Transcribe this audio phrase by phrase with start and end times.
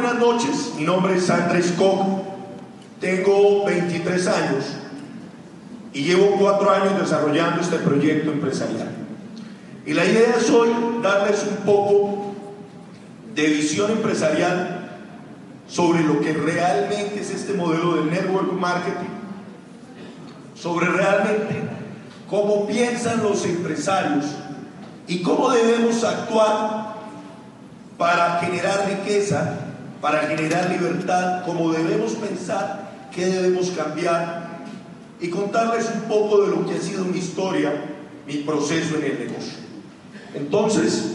[0.00, 2.06] buenas noches, mi nombre es Andrés Koch,
[3.00, 4.64] tengo 23 años
[5.94, 8.90] y llevo cuatro años desarrollando este proyecto empresarial.
[9.86, 10.68] Y la idea es hoy
[11.02, 12.34] darles un poco
[13.34, 14.98] de visión empresarial
[15.66, 19.14] sobre lo que realmente es este modelo del network marketing,
[20.54, 21.54] sobre realmente
[22.28, 24.26] cómo piensan los empresarios
[25.08, 26.96] y cómo debemos actuar
[27.96, 29.65] para generar riqueza,
[30.00, 34.46] para generar libertad, cómo debemos pensar, qué debemos cambiar
[35.20, 37.72] y contarles un poco de lo que ha sido mi historia,
[38.26, 39.58] mi proceso en el negocio.
[40.34, 41.12] Entonces,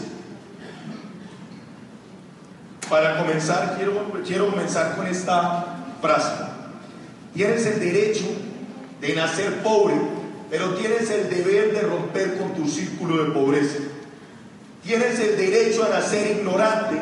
[2.90, 6.34] para comenzar, quiero, quiero comenzar con esta frase.
[7.34, 8.26] Tienes el derecho
[9.00, 9.96] de nacer pobre,
[10.50, 13.78] pero tienes el deber de romper con tu círculo de pobreza.
[14.84, 16.98] Tienes el derecho a nacer ignorante,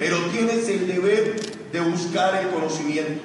[0.00, 1.38] pero tienes el deber
[1.70, 3.20] de buscar el conocimiento.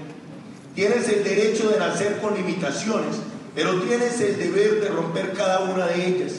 [0.75, 3.15] Tienes el derecho de nacer con limitaciones,
[3.55, 6.33] pero tienes el deber de romper cada una de ellas.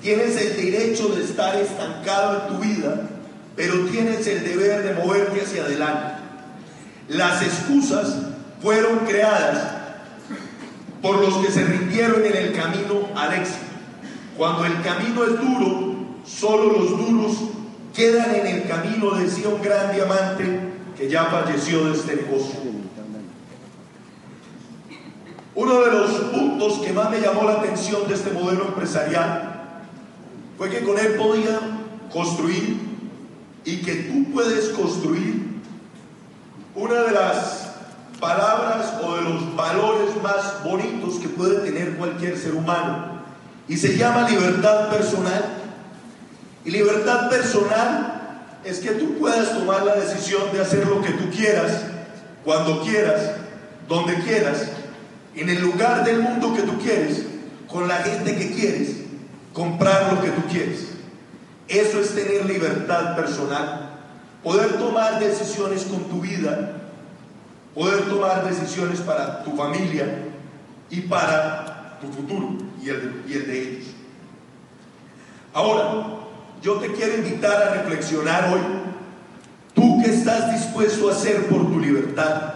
[0.00, 3.10] Tienes el derecho de estar estancado en tu vida,
[3.54, 6.22] pero tienes el deber de moverte hacia adelante.
[7.10, 8.16] Las excusas
[8.62, 9.70] fueron creadas
[11.02, 13.58] por los que se rindieron en el camino al éxito.
[14.38, 15.94] Cuando el camino es duro,
[16.24, 17.55] solo los duros
[17.96, 20.44] quedan en el camino, decía un gran diamante
[20.96, 22.60] que ya falleció de este negocio.
[25.54, 29.82] Uno de los puntos que más me llamó la atención de este modelo empresarial
[30.58, 31.58] fue que con él podía
[32.12, 32.76] construir
[33.64, 35.46] y que tú puedes construir
[36.74, 37.70] una de las
[38.20, 43.22] palabras o de los valores más bonitos que puede tener cualquier ser humano
[43.66, 45.65] y se llama libertad personal.
[46.66, 51.30] Y libertad personal es que tú puedas tomar la decisión de hacer lo que tú
[51.30, 51.84] quieras,
[52.44, 53.36] cuando quieras,
[53.88, 54.66] donde quieras,
[55.36, 57.22] en el lugar del mundo que tú quieres,
[57.68, 58.96] con la gente que quieres,
[59.52, 60.88] comprar lo que tú quieres.
[61.68, 64.00] Eso es tener libertad personal.
[64.42, 66.72] Poder tomar decisiones con tu vida,
[67.76, 70.18] poder tomar decisiones para tu familia
[70.90, 73.84] y para tu futuro y el y el de ellos.
[75.52, 76.25] Ahora,
[76.62, 78.60] yo te quiero invitar a reflexionar hoy.
[79.74, 82.54] ¿Tú qué estás dispuesto a hacer por tu libertad?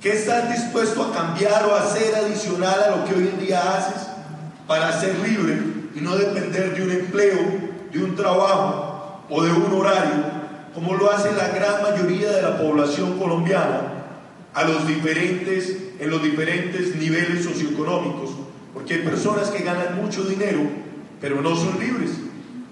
[0.00, 3.76] ¿Qué estás dispuesto a cambiar o a hacer adicional a lo que hoy en día
[3.76, 4.08] haces
[4.66, 5.58] para ser libre
[5.94, 7.38] y no depender de un empleo,
[7.92, 10.24] de un trabajo o de un horario,
[10.74, 13.80] como lo hace la gran mayoría de la población colombiana
[14.52, 18.30] a los diferentes, en los diferentes niveles socioeconómicos?
[18.74, 20.60] Porque hay personas que ganan mucho dinero,
[21.20, 22.10] pero no son libres,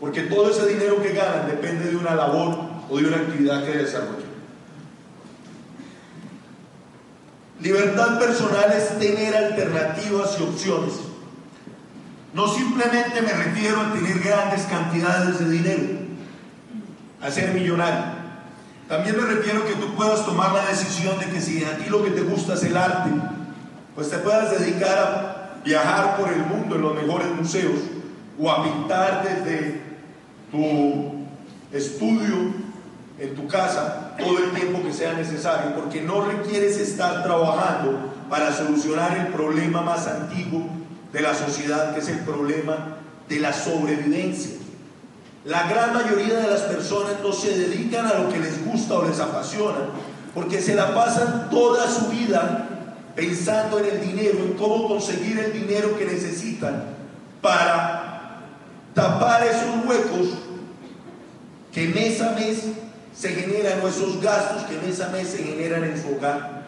[0.00, 2.58] porque todo ese dinero que ganan depende de una labor
[2.90, 4.34] o de una actividad que desarrollan.
[7.60, 10.92] Libertad personal es tener alternativas y opciones.
[12.34, 15.82] No simplemente me refiero a tener grandes cantidades de dinero,
[17.22, 18.24] a ser millonario.
[18.88, 21.88] También me refiero a que tú puedas tomar la decisión de que si a ti
[21.88, 23.10] lo que te gusta es el arte,
[23.94, 27.93] pues te puedas dedicar a viajar por el mundo en los mejores museos
[28.38, 29.80] o a pintar desde
[30.50, 31.24] tu
[31.72, 32.64] estudio
[33.18, 38.52] en tu casa todo el tiempo que sea necesario, porque no requieres estar trabajando para
[38.52, 40.66] solucionar el problema más antiguo
[41.12, 42.96] de la sociedad, que es el problema
[43.28, 44.56] de la sobrevivencia.
[45.44, 49.06] La gran mayoría de las personas no se dedican a lo que les gusta o
[49.06, 49.78] les apasiona,
[50.34, 52.68] porque se la pasan toda su vida
[53.14, 56.84] pensando en el dinero, en cómo conseguir el dinero que necesitan
[57.40, 58.13] para
[58.94, 60.38] tapar esos huecos
[61.72, 62.64] que mes a mes
[63.14, 66.64] se generan o esos gastos que mes a mes se generan en su hogar.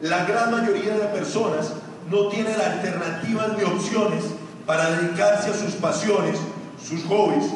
[0.00, 1.72] La gran mayoría de personas
[2.10, 4.24] no tienen alternativas ni opciones
[4.66, 6.38] para dedicarse a sus pasiones,
[6.82, 7.46] sus hobbies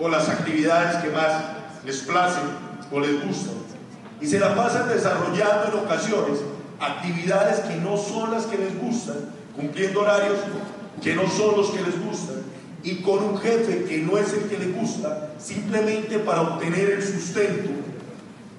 [0.00, 1.32] o las actividades que más
[1.84, 2.44] les placen
[2.90, 3.54] o les gustan.
[4.20, 6.38] Y se la pasan desarrollando en ocasiones
[6.80, 9.16] actividades que no son las que les gustan,
[9.54, 10.38] cumpliendo horarios
[11.02, 12.36] que no son los que les gustan,
[12.86, 17.02] y con un jefe que no es el que le gusta, simplemente para obtener el
[17.02, 17.68] sustento,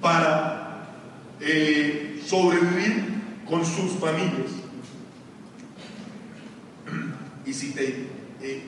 [0.02, 0.90] para
[1.40, 4.52] eh, sobrevivir con sus familias.
[7.46, 8.10] Y si te,
[8.42, 8.64] eh,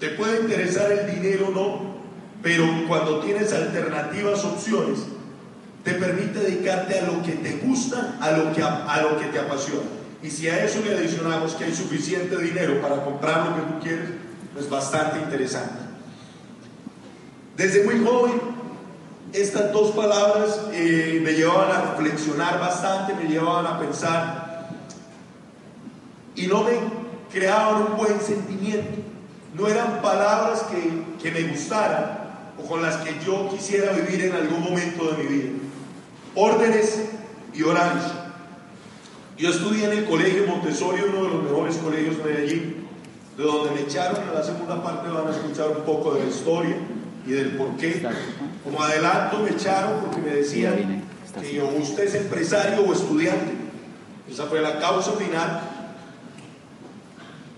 [0.00, 1.98] te puede interesar el dinero o no,
[2.42, 4.98] pero cuando tienes alternativas, opciones,
[5.84, 9.38] te permite dedicarte a lo que te gusta, a lo que, a lo que te
[9.38, 9.82] apasiona.
[10.24, 13.80] Y si a eso le adicionamos que hay suficiente dinero para comprar lo que tú
[13.80, 14.27] quieres,
[14.58, 15.78] es bastante interesante.
[17.56, 18.40] Desde muy joven
[19.32, 24.68] estas dos palabras eh, me llevaban a reflexionar bastante, me llevaban a pensar
[26.34, 26.72] y no me
[27.32, 29.02] creaban un buen sentimiento.
[29.54, 32.18] No eran palabras que, que me gustaran
[32.62, 35.50] o con las que yo quisiera vivir en algún momento de mi vida.
[36.34, 37.00] Órdenes
[37.54, 38.04] y horarios.
[39.36, 42.87] Yo estudié en el colegio Montessori, uno de los mejores colegios de Medellín,
[43.38, 44.20] de donde me echaron.
[44.28, 46.76] En la segunda parte van a escuchar un poco de la historia
[47.24, 48.02] y del por qué.
[48.64, 51.04] Como adelanto me echaron porque me decían
[51.40, 53.52] que usted es empresario o estudiante.
[54.30, 55.60] Esa fue la causa final.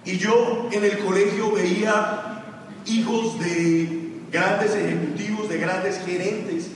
[0.05, 2.43] Y yo en el colegio veía
[2.87, 6.69] hijos de grandes ejecutivos, de grandes gerentes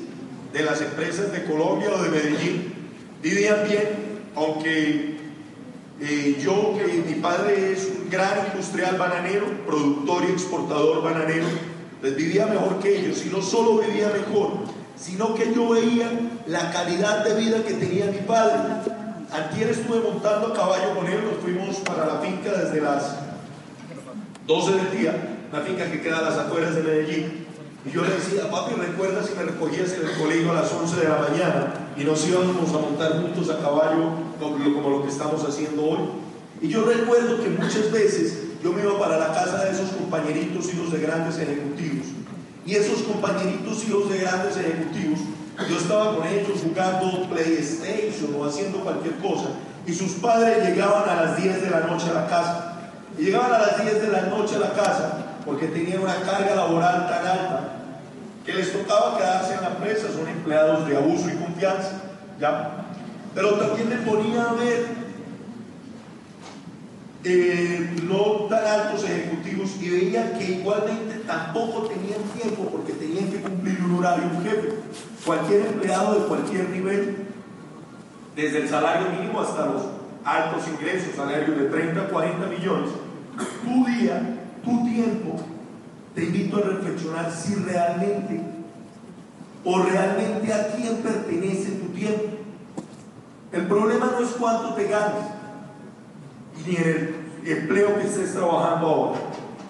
[0.52, 2.72] de las empresas de Colombia o de Medellín.
[3.22, 3.88] Vivían bien,
[4.34, 5.16] aunque
[6.00, 11.46] eh, yo, que mi padre es gran industrial bananero, productor y exportador bananero,
[12.00, 13.24] les vivía mejor que ellos.
[13.26, 14.52] Y no solo vivía mejor,
[14.96, 16.10] sino que yo veía
[16.46, 18.54] la calidad de vida que tenía mi padre.
[19.32, 23.16] Antier estuve montando a caballo con él, nos fuimos para la finca desde las
[24.46, 27.46] 12 del día, una finca que queda a las afueras de Medellín.
[27.84, 31.00] Y yo le decía, papi, ¿recuerdas si me recogías en el colegio a las 11
[31.00, 35.44] de la mañana y nos íbamos a montar juntos a caballo como lo que estamos
[35.44, 36.23] haciendo hoy?
[36.60, 40.72] Y yo recuerdo que muchas veces yo me iba para la casa de esos compañeritos
[40.72, 42.06] hijos de grandes ejecutivos.
[42.66, 45.20] Y esos compañeritos hijos de grandes ejecutivos,
[45.68, 49.50] yo estaba con ellos jugando PlayStation o haciendo cualquier cosa.
[49.86, 52.80] Y sus padres llegaban a las 10 de la noche a la casa.
[53.18, 56.54] Y llegaban a las 10 de la noche a la casa porque tenían una carga
[56.54, 57.60] laboral tan alta
[58.44, 62.02] que les tocaba quedarse en la empresa, son empleados de abuso y confianza,
[62.38, 62.86] ¿ya?
[63.34, 65.03] Pero también me ponía a ver
[67.26, 73.40] eh, no tan altos ejecutivos y veía que igualmente tampoco tenían tiempo porque tenían que
[73.40, 74.74] cumplir un horario un jefe.
[75.24, 77.16] Cualquier empleado de cualquier nivel,
[78.36, 79.82] desde el salario mínimo hasta los
[80.24, 82.90] altos ingresos, salarios de 30, 40 millones,
[83.64, 85.36] tu día, tu tiempo
[86.14, 88.40] te invito a reflexionar si realmente
[89.64, 92.36] o realmente a quién pertenece tu tiempo.
[93.50, 95.26] El problema no es cuánto te ganas,
[96.66, 97.14] ni en
[97.44, 99.20] el empleo que estés trabajando ahora.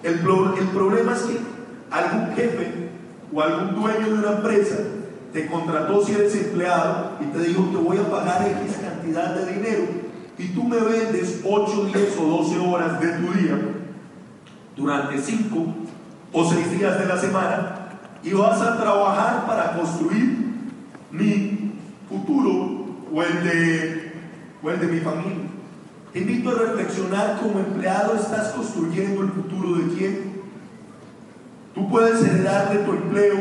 [0.03, 1.39] El, el problema es que
[1.91, 2.91] algún jefe
[3.33, 4.77] o algún dueño de una empresa
[5.33, 9.53] te contrató si eres empleado y te dijo te voy a pagar X cantidad de
[9.53, 9.83] dinero
[10.39, 13.59] y tú me vendes 8, 10 o 12 horas de tu día
[14.77, 15.67] durante 5
[16.33, 17.89] o seis días de la semana
[18.23, 20.37] y vas a trabajar para construir
[21.11, 21.75] mi
[22.09, 24.13] futuro o el de,
[24.63, 25.44] o el de mi familia.
[26.15, 30.35] Te invito a reflexionar como empleado estás construyendo el futuro de quién.
[31.75, 33.37] Tú puedes heredarle tu empleo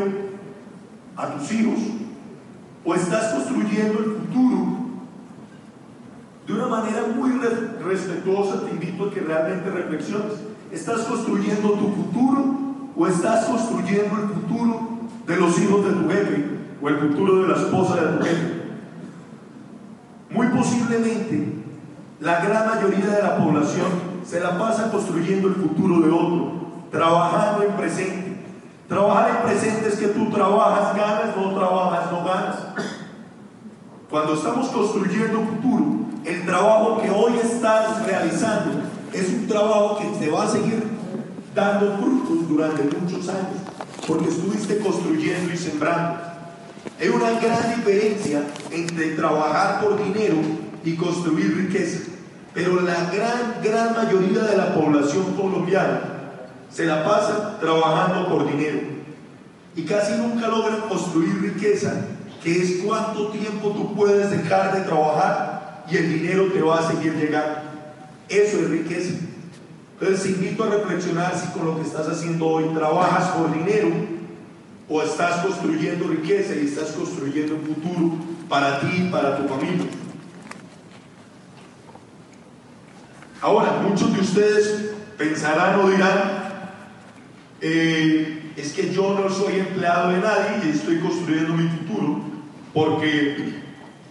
[1.15, 1.79] a tus hijos
[2.83, 4.77] o estás construyendo el futuro
[6.47, 7.33] de una manera muy
[7.85, 8.65] respetuosa.
[8.65, 10.33] Te invito a que realmente reflexiones.
[10.71, 12.57] ¿Estás construyendo tu futuro
[12.95, 14.89] o estás construyendo el futuro
[15.27, 16.45] de los hijos de tu jefe
[16.81, 18.63] o el futuro de la esposa de tu jefe.
[20.31, 21.62] Muy posiblemente
[22.23, 23.87] la gran mayoría de la población
[24.25, 26.53] se la pasa construyendo el futuro de otro,
[26.89, 28.37] trabajando en presente.
[28.87, 32.55] Trabajar en presente es que tú trabajas, ganas, no trabajas, no ganas.
[34.09, 35.86] Cuando estamos construyendo futuro,
[36.24, 38.71] el trabajo que hoy estás realizando
[39.12, 40.81] es un trabajo que te va a seguir
[41.53, 43.59] dando frutos durante muchos años,
[44.07, 46.21] porque estuviste construyendo y sembrando.
[47.01, 51.99] Hay una gran diferencia entre trabajar por dinero y construir riqueza,
[52.53, 56.01] pero la gran, gran mayoría de la población colombiana
[56.69, 58.79] se la pasa trabajando por dinero
[59.75, 61.93] y casi nunca logran construir riqueza,
[62.43, 66.91] que es cuánto tiempo tú puedes dejar de trabajar y el dinero te va a
[66.91, 67.59] seguir llegando.
[68.29, 69.13] Eso es riqueza.
[69.99, 73.89] Entonces invito a reflexionar si con lo que estás haciendo hoy trabajas por dinero
[74.89, 78.11] o estás construyendo riqueza y estás construyendo un futuro
[78.49, 79.85] para ti y para tu familia.
[83.43, 86.43] Ahora, muchos de ustedes pensarán o dirán,
[87.59, 92.21] eh, es que yo no soy empleado de nadie y estoy construyendo mi futuro
[92.73, 93.55] porque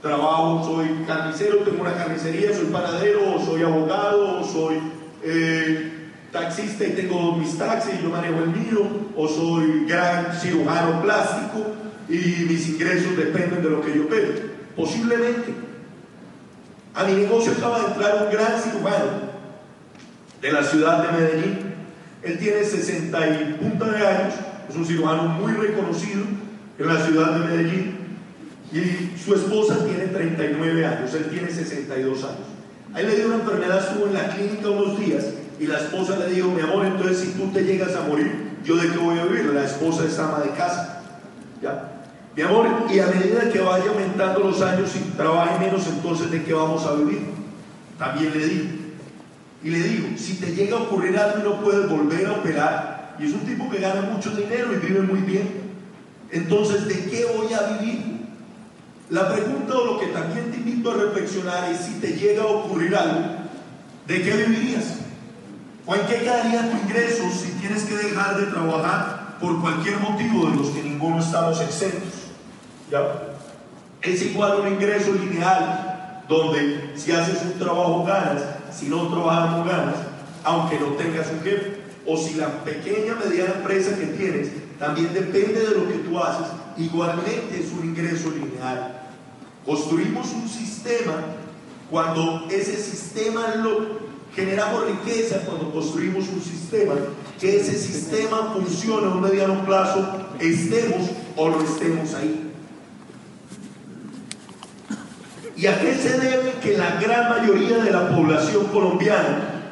[0.02, 4.76] trabajo, soy carnicero, tengo una carnicería, soy panadero, soy abogado, soy
[5.22, 8.86] eh, taxista y tengo mis taxis, yo manejo el mío,
[9.16, 11.68] o soy gran cirujano plástico
[12.06, 14.28] y mis ingresos dependen de lo que yo veo.
[14.76, 15.71] Posiblemente.
[16.94, 19.32] A mi negocio acaba de entrar un gran cirujano
[20.40, 21.58] de la ciudad de Medellín.
[22.22, 24.34] Él tiene 60 y punta de años,
[24.68, 26.22] es un cirujano muy reconocido,
[26.78, 28.02] en la ciudad de Medellín
[28.72, 32.46] y su esposa tiene 39 años, él tiene 62 años.
[32.94, 35.26] Ahí le dio una enfermedad, estuvo en la clínica unos días
[35.60, 38.76] y la esposa le dijo, mi amor, entonces si tú te llegas a morir, ¿yo
[38.76, 39.46] de qué voy a vivir?
[39.52, 41.02] La esposa es ama de casa.
[41.62, 41.91] ¿Ya?
[42.34, 46.42] Mi amor, y a medida que vaya aumentando los años y trabaje menos, entonces ¿de
[46.42, 47.26] qué vamos a vivir?
[47.98, 48.68] También le digo.
[49.62, 53.16] Y le digo, si te llega a ocurrir algo y no puedes volver a operar,
[53.18, 55.48] y es un tipo que gana mucho dinero y vive muy bien,
[56.30, 58.12] entonces ¿de qué voy a vivir?
[59.10, 62.46] La pregunta o lo que también te invito a reflexionar es si te llega a
[62.46, 63.20] ocurrir algo,
[64.06, 65.00] ¿de qué vivirías?
[65.84, 70.48] ¿O en qué quedaría tu ingreso si tienes que dejar de trabajar por cualquier motivo
[70.48, 72.21] de los que ninguno estamos exentos?
[74.02, 79.64] Es igual un ingreso lineal, donde si haces un trabajo ganas, si no trabajas no
[79.64, 79.96] ganas,
[80.44, 81.82] aunque no tengas un jefe.
[82.04, 86.48] O si la pequeña mediana empresa que tienes también depende de lo que tú haces,
[86.76, 89.02] igualmente es un ingreso lineal.
[89.64, 91.14] Construimos un sistema
[91.90, 94.02] cuando ese sistema lo
[94.34, 96.94] generamos riqueza cuando construimos un sistema,
[97.38, 102.51] que ese sistema funcione a un mediano plazo, estemos o no estemos ahí.
[105.62, 109.62] ¿Y a qué se debe que la gran mayoría de la población colombiana,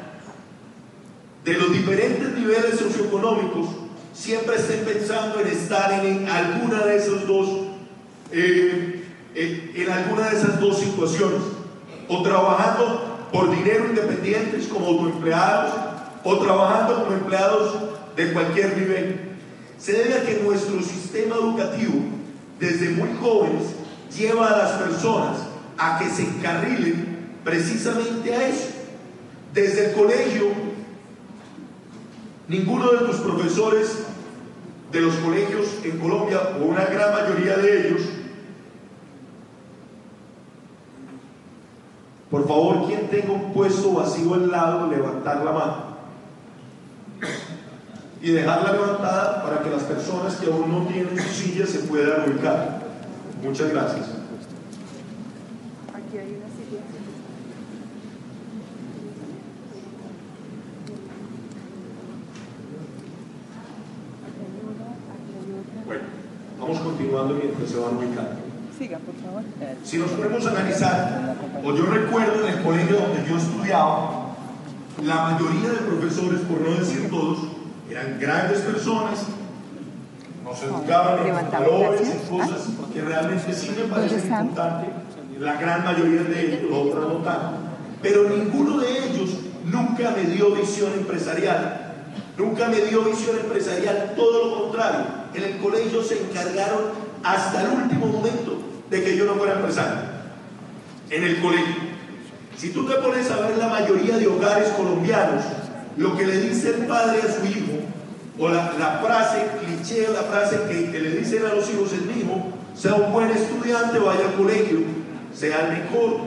[1.43, 3.67] de los diferentes niveles socioeconómicos,
[4.13, 7.49] siempre estén pensando en estar en, alguna de esos dos,
[8.31, 9.03] eh,
[9.35, 11.41] en alguna de esas dos situaciones?
[12.07, 15.73] O trabajando por dinero independientes como autoempleados
[16.23, 17.75] o trabajando como empleados
[18.15, 19.19] de cualquier nivel.
[19.77, 21.95] Se debe a que nuestro sistema educativo,
[22.61, 23.63] desde muy jóvenes,
[24.15, 25.50] lleva a las personas
[25.81, 28.67] a que se encarrilen precisamente a eso.
[29.51, 30.49] Desde el colegio,
[32.47, 34.03] ninguno de tus profesores
[34.91, 38.01] de los colegios en Colombia, o una gran mayoría de ellos,
[42.29, 45.91] por favor, quien tenga un puesto vacío al lado, levantar la mano
[48.21, 52.29] y dejarla levantada para que las personas que aún no tienen su silla se puedan
[52.29, 52.81] ubicar.
[53.43, 54.10] Muchas gracias.
[68.77, 69.43] Siga, por favor.
[69.83, 74.35] Si nos podemos analizar, o yo recuerdo en el colegio donde yo estudiaba,
[75.03, 77.39] la mayoría de profesores, por no decir todos,
[77.89, 79.25] eran grandes personas,
[80.43, 84.89] nos educaban en valores y cosas que realmente sí me parecen importantes,
[85.39, 87.57] la gran mayoría de ellos, otras no tanto,
[88.01, 91.87] pero ninguno de ellos nunca me dio visión empresarial.
[92.37, 95.05] Nunca me dio visión empresarial, todo lo contrario.
[95.33, 96.81] En el colegio se encargaron
[97.23, 98.57] hasta el último momento
[98.89, 100.01] de que yo no fuera empresario
[101.09, 101.91] en el colegio.
[102.57, 105.43] Si tú te pones a ver la mayoría de hogares colombianos,
[105.97, 107.81] lo que le dice el padre a su hijo,
[108.39, 112.47] o la, frase cliché, la frase que, le dicen a los hijos es, mi hijo,
[112.75, 114.79] sea un buen estudiante, vaya al colegio,
[115.33, 116.17] sea el mejor,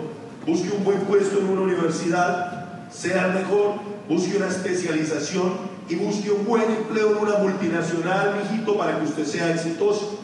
[0.46, 3.74] busque un buen puesto en una universidad, sea el mejor,
[4.08, 9.24] busque una especialización y busque un buen empleo en una multinacional, mijito, para que usted
[9.24, 10.20] sea exitoso.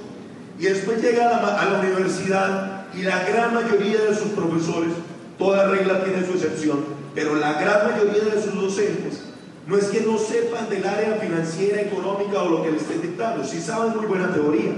[0.61, 4.93] Y después llega a la, universidad y la gran mayoría de sus profesores,
[5.39, 9.23] toda regla tiene su excepción, pero la gran mayoría de sus docentes
[9.67, 13.43] no es que no sepan del área financiera, económica o lo que les estén dictando,
[13.43, 14.73] sí saben muy buena teoría,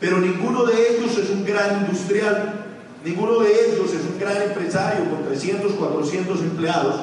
[0.00, 2.54] pero ninguno de ellos es un gran industrial,
[3.04, 6.94] ninguno de ellos es un gran empresario con 300, 400 empleados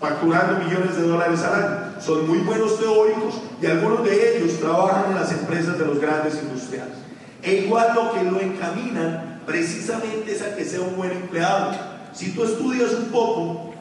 [0.00, 2.00] facturando millones de dólares al año.
[2.00, 6.40] Son muy buenos teóricos y algunos de ellos trabajan en las empresas de los grandes
[6.40, 7.03] industriales.
[7.44, 11.72] E igual lo que lo encaminan precisamente es a que sea un buen empleado.
[12.14, 13.74] Si tú estudias un poco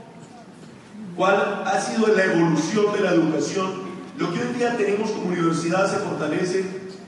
[1.15, 5.89] cuál ha sido la evolución de la educación, lo que hoy día tenemos como universidad
[5.89, 6.65] se fortalece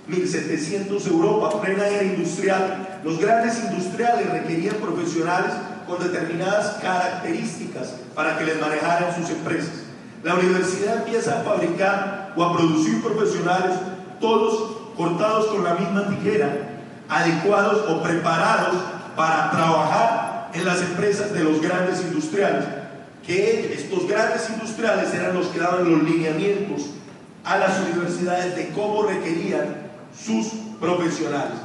[0.07, 2.99] 1700 Europa, plena era industrial.
[3.03, 5.51] Los grandes industriales requerían profesionales
[5.85, 9.83] con determinadas características para que les manejaran sus empresas.
[10.23, 13.75] La universidad empieza a fabricar o a producir profesionales,
[14.19, 16.49] todos cortados con la misma tijera,
[17.09, 18.75] adecuados o preparados
[19.15, 22.65] para trabajar en las empresas de los grandes industriales,
[23.25, 26.91] que estos grandes industriales eran los que daban los lineamientos
[27.43, 29.65] a las universidades de cómo requerían
[30.17, 30.47] sus
[30.79, 31.59] profesionales.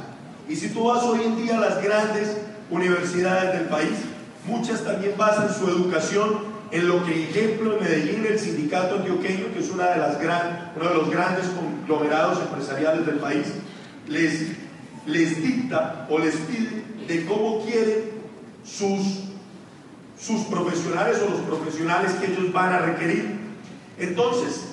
[0.47, 2.37] Y si tú vas hoy en día a las grandes
[2.69, 3.97] universidades del país,
[4.45, 9.59] muchas también basan su educación en lo que, ejemplo, en Medellín, el sindicato antioqueño, que
[9.59, 13.47] es una de las gran, uno de los grandes conglomerados empresariales del país,
[14.07, 14.51] les
[15.05, 18.11] les dicta o les pide de cómo quieren
[18.63, 19.23] sus,
[20.19, 23.39] sus profesionales o los profesionales que ellos van a requerir.
[23.97, 24.67] Entonces,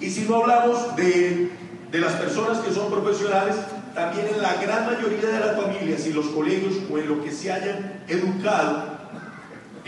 [0.00, 1.50] y si no hablamos de,
[1.90, 3.56] de las personas que son profesionales,
[3.94, 7.32] también en la gran mayoría de las familias y los colegios o en lo que
[7.32, 8.95] se hayan educado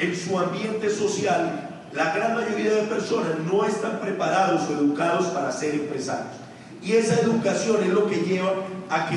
[0.00, 5.50] en su ambiente social, la gran mayoría de personas no están preparados o educados para
[5.52, 6.37] ser empresarios.
[6.83, 8.52] Y esa educación es lo que lleva
[8.88, 9.17] a que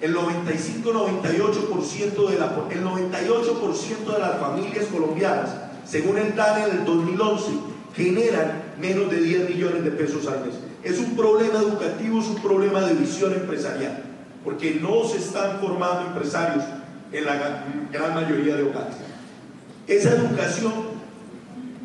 [0.00, 5.50] el 95-98% de, la, el 98% de las familias colombianas,
[5.84, 7.52] según el DANE del 2011,
[7.94, 10.54] generan menos de 10 millones de pesos al mes.
[10.82, 14.02] Es un problema educativo, es un problema de visión empresarial,
[14.42, 16.64] porque no se están formando empresarios
[17.12, 18.96] en la gran mayoría de hogares.
[19.86, 20.72] Esa educación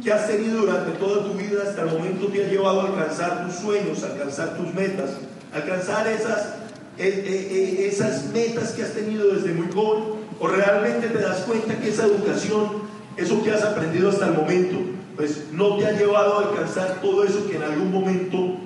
[0.03, 3.45] que has tenido durante toda tu vida hasta el momento te ha llevado a alcanzar
[3.45, 5.11] tus sueños, a alcanzar tus metas,
[5.53, 6.53] alcanzar esas,
[6.97, 10.03] eh, eh, eh, esas metas que has tenido desde muy joven,
[10.39, 12.83] o realmente te das cuenta que esa educación,
[13.17, 14.77] eso que has aprendido hasta el momento,
[15.15, 18.57] pues no te ha llevado a alcanzar todo eso que en algún momento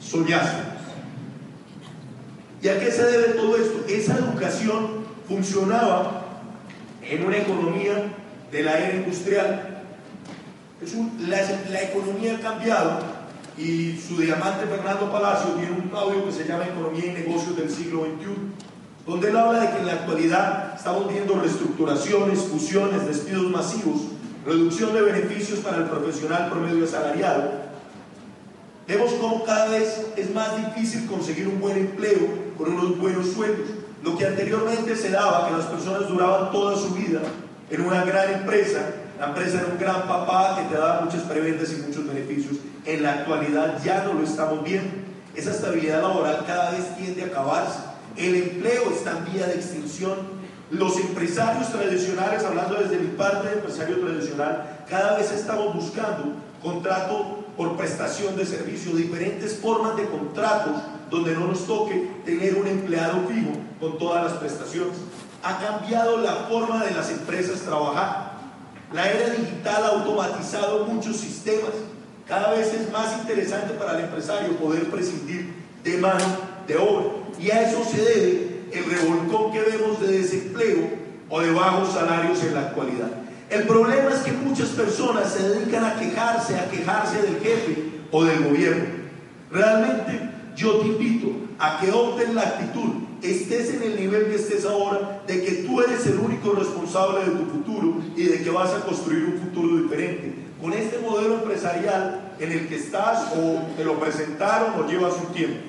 [0.00, 0.62] soñaste.
[2.62, 3.84] ¿Y a qué se debe todo esto?
[3.86, 6.24] Esa educación funcionaba
[7.02, 8.14] en una economía
[8.50, 9.82] de la era industrial.
[10.80, 10.94] Es
[11.28, 13.00] la, economía ha cambiado
[13.56, 17.68] y su diamante Fernando Palacio tiene un audio que se llama Economía y Negocios del
[17.68, 18.26] siglo XXI,
[19.04, 24.02] donde él habla de que en la actualidad estamos viendo reestructuraciones, fusiones, despidos masivos,
[24.46, 27.68] reducción de beneficios para el profesional promedio asalariado.
[28.86, 33.68] Vemos cómo cada vez es más difícil conseguir un buen empleo con unos buenos sueldos.
[34.04, 37.20] Lo que anteriormente se daba, que las personas duraban toda su vida
[37.70, 38.80] en una gran empresa,
[39.18, 42.56] la empresa era un gran papá que te daba muchas preventas y muchos beneficios.
[42.84, 44.90] En la actualidad ya no lo estamos viendo.
[45.34, 47.80] Esa estabilidad laboral cada vez tiende a acabarse.
[48.16, 50.38] El empleo está en vía de extinción.
[50.70, 57.44] Los empresarios tradicionales, hablando desde mi parte de empresario tradicional, cada vez estamos buscando contrato
[57.56, 63.26] por prestación de servicio, diferentes formas de contratos donde no nos toque tener un empleado
[63.28, 64.94] fijo con todas las prestaciones
[65.42, 68.32] ha cambiado la forma de las empresas trabajar.
[68.92, 71.72] La era digital ha automatizado muchos sistemas.
[72.26, 76.24] Cada vez es más interesante para el empresario poder prescindir de mano
[76.66, 77.06] de obra.
[77.38, 80.90] Y a eso se debe el revolcón que vemos de desempleo
[81.28, 83.08] o de bajos salarios en la actualidad.
[83.50, 88.24] El problema es que muchas personas se dedican a quejarse, a quejarse del jefe o
[88.24, 88.84] del gobierno.
[89.50, 94.64] Realmente yo te invito a que opten la actitud estés en el nivel que estés
[94.64, 98.70] ahora, de que tú eres el único responsable de tu futuro y de que vas
[98.70, 100.34] a construir un futuro diferente.
[100.60, 105.32] Con este modelo empresarial en el que estás o te lo presentaron o llevas un
[105.32, 105.60] tiempo.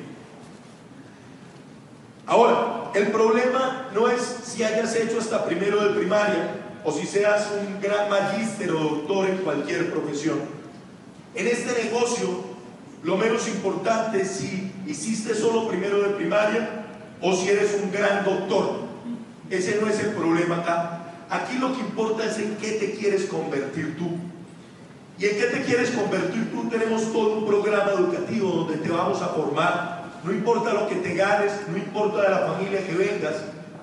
[2.26, 7.50] Ahora, el problema no es si hayas hecho hasta primero de primaria o si seas
[7.60, 10.40] un gran magíster o doctor en cualquier profesión.
[11.34, 12.28] En este negocio,
[13.04, 16.79] lo menos importante es si hiciste solo primero de primaria
[17.22, 18.90] o si eres un gran doctor.
[19.50, 21.00] Ese no es el problema acá.
[21.30, 24.10] Aquí lo que importa es en qué te quieres convertir tú.
[25.18, 26.70] ¿Y en qué te quieres convertir tú?
[26.70, 30.00] Tenemos todo un programa educativo donde te vamos a formar.
[30.24, 33.36] No importa lo que te ganes, no importa de la familia que vengas,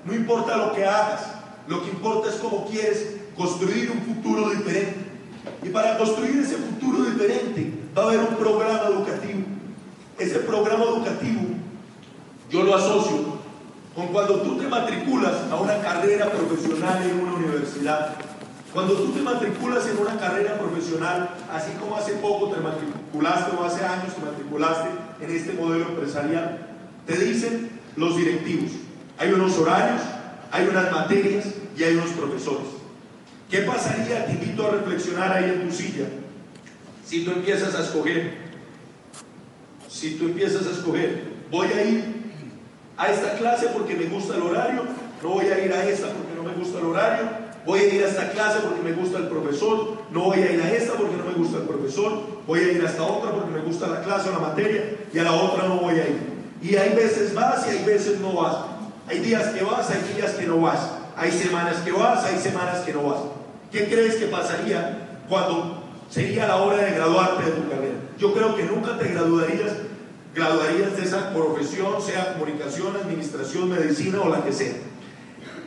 [0.05, 1.23] no importa lo que hagas.
[1.69, 4.95] Lo que importa es cómo quieres construir un futuro diferente.
[5.63, 9.41] Y para construir ese futuro diferente va a haber un programa educativo.
[10.19, 11.56] Ese programa educativo
[12.57, 13.37] yo lo asocio
[13.95, 18.15] con cuando tú te matriculas a una carrera profesional en una universidad.
[18.73, 23.63] Cuando tú te matriculas en una carrera profesional, así como hace poco te matriculaste o
[23.63, 24.89] hace años te matriculaste
[25.21, 26.67] en este modelo empresarial,
[27.07, 28.73] te dicen los directivos.
[29.19, 30.01] Hay unos horarios,
[30.51, 31.45] hay unas materias
[31.77, 32.69] y hay unos profesores.
[33.51, 34.27] ¿Qué pasaría?
[34.27, 36.07] Te invito a reflexionar ahí en tu silla.
[37.05, 38.35] Si tú empiezas a escoger,
[39.89, 42.16] si tú empiezas a escoger, voy a ir
[42.97, 44.83] a esta clase porque me gusta el horario,
[45.23, 47.29] no voy a ir a esta porque no me gusta el horario,
[47.67, 50.63] voy a ir a esta clase porque me gusta el profesor, no voy a ir
[50.63, 52.13] a esta porque no me gusta el profesor,
[52.47, 55.19] voy a ir a esta otra porque me gusta la clase o la materia y
[55.19, 56.37] a la otra no voy a ir.
[56.63, 58.57] Y hay veces vas y hay veces no vas.
[59.09, 60.91] Hay días que vas, hay días que no vas.
[61.17, 63.19] Hay semanas que vas, hay semanas que no vas.
[63.71, 67.95] ¿Qué crees que pasaría cuando sería la hora de graduarte de tu carrera?
[68.19, 69.73] Yo creo que nunca te graduarías
[70.37, 74.75] graduarías de esa profesión, sea comunicación, administración, medicina o la que sea.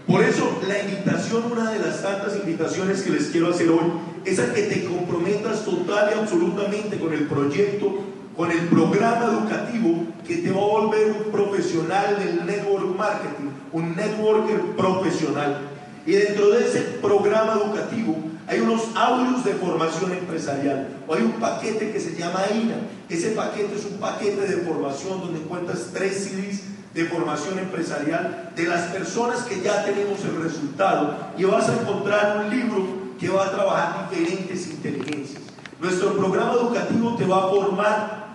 [0.05, 3.91] Por eso la invitación, una de las tantas invitaciones que les quiero hacer hoy,
[4.25, 7.99] es a que te comprometas total y absolutamente con el proyecto,
[8.37, 13.95] con el programa educativo que te va a volver un profesional del network marketing, un
[13.95, 15.61] networker profesional.
[16.05, 18.15] Y dentro de ese programa educativo
[18.49, 22.77] hay unos audios de formación empresarial o hay un paquete que se llama INA.
[23.07, 26.63] Ese paquete es un paquete de formación donde encuentras tres CDs
[26.95, 32.43] de formación empresarial de las personas que ya tenemos el resultado y vas a encontrar
[32.43, 32.87] un libro
[33.19, 35.43] que va a trabajar diferentes inteligencias.
[35.79, 38.29] Nuestro programa educativo te va a formar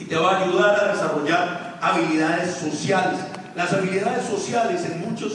[0.00, 3.20] y te va a ayudar a desarrollar habilidades sociales.
[3.54, 5.32] Las habilidades sociales en muchas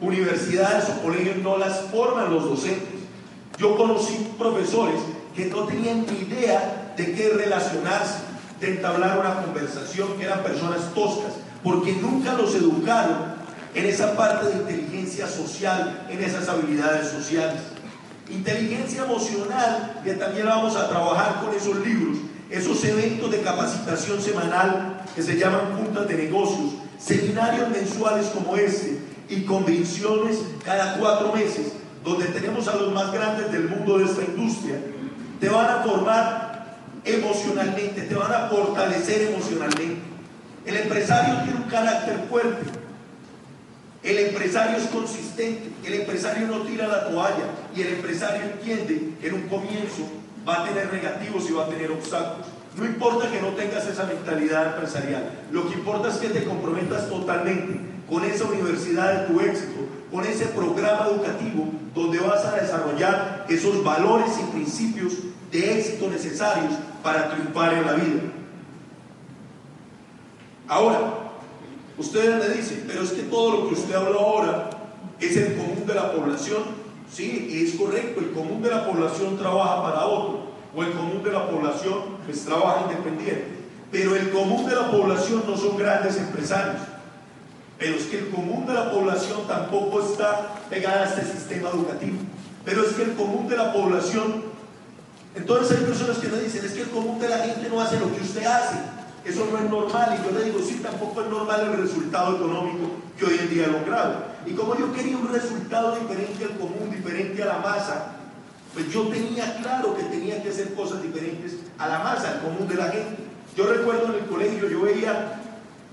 [0.00, 2.97] universidades o colegios no las forman los docentes
[3.58, 5.00] yo conocí profesores
[5.34, 8.18] que no tenían ni idea de qué relacionarse,
[8.60, 13.36] de entablar una conversación, que eran personas toscas, porque nunca los educaron
[13.74, 17.60] en esa parte de inteligencia social, en esas habilidades sociales.
[18.30, 22.18] Inteligencia emocional, que también vamos a trabajar con esos libros,
[22.50, 29.00] esos eventos de capacitación semanal que se llaman juntas de negocios, seminarios mensuales como este
[29.28, 31.72] y convenciones cada cuatro meses
[32.08, 34.76] donde tenemos a los más grandes del mundo de esta industria,
[35.40, 40.02] te van a formar emocionalmente, te van a fortalecer emocionalmente.
[40.66, 42.70] El empresario tiene un carácter fuerte,
[44.02, 49.28] el empresario es consistente, el empresario no tira la toalla y el empresario entiende que
[49.28, 50.08] en un comienzo
[50.46, 52.46] va a tener negativos y va a tener obstáculos.
[52.76, 57.08] No importa que no tengas esa mentalidad empresarial, lo que importa es que te comprometas
[57.08, 63.46] totalmente con esa universidad de tu éxito, con ese programa educativo donde vas a desarrollar
[63.48, 65.14] esos valores y principios
[65.50, 68.20] de éxito necesarios para triunfar en la vida.
[70.66, 70.98] Ahora,
[71.96, 74.70] ustedes me dicen, pero es que todo lo que usted habló ahora
[75.20, 76.62] es el común de la población.
[77.10, 81.32] Sí, es correcto, el común de la población trabaja para otro, o el común de
[81.32, 83.58] la población pues trabaja independiente.
[83.90, 86.82] Pero el común de la población no son grandes empresarios
[87.78, 92.18] pero es que el común de la población tampoco está pegada a este sistema educativo.
[92.64, 94.42] Pero es que el común de la población,
[95.34, 98.00] entonces hay personas que me dicen, es que el común de la gente no hace
[98.00, 98.76] lo que usted hace.
[99.24, 100.18] Eso no es normal.
[100.18, 103.66] Y yo le digo, sí, tampoco es normal el resultado económico que hoy en día
[103.66, 104.24] he logrado.
[104.44, 108.06] Y como yo quería un resultado diferente al común, diferente a la masa,
[108.74, 112.66] pues yo tenía claro que tenía que hacer cosas diferentes a la masa, al común
[112.66, 113.28] de la gente.
[113.56, 115.37] Yo recuerdo en el colegio, yo veía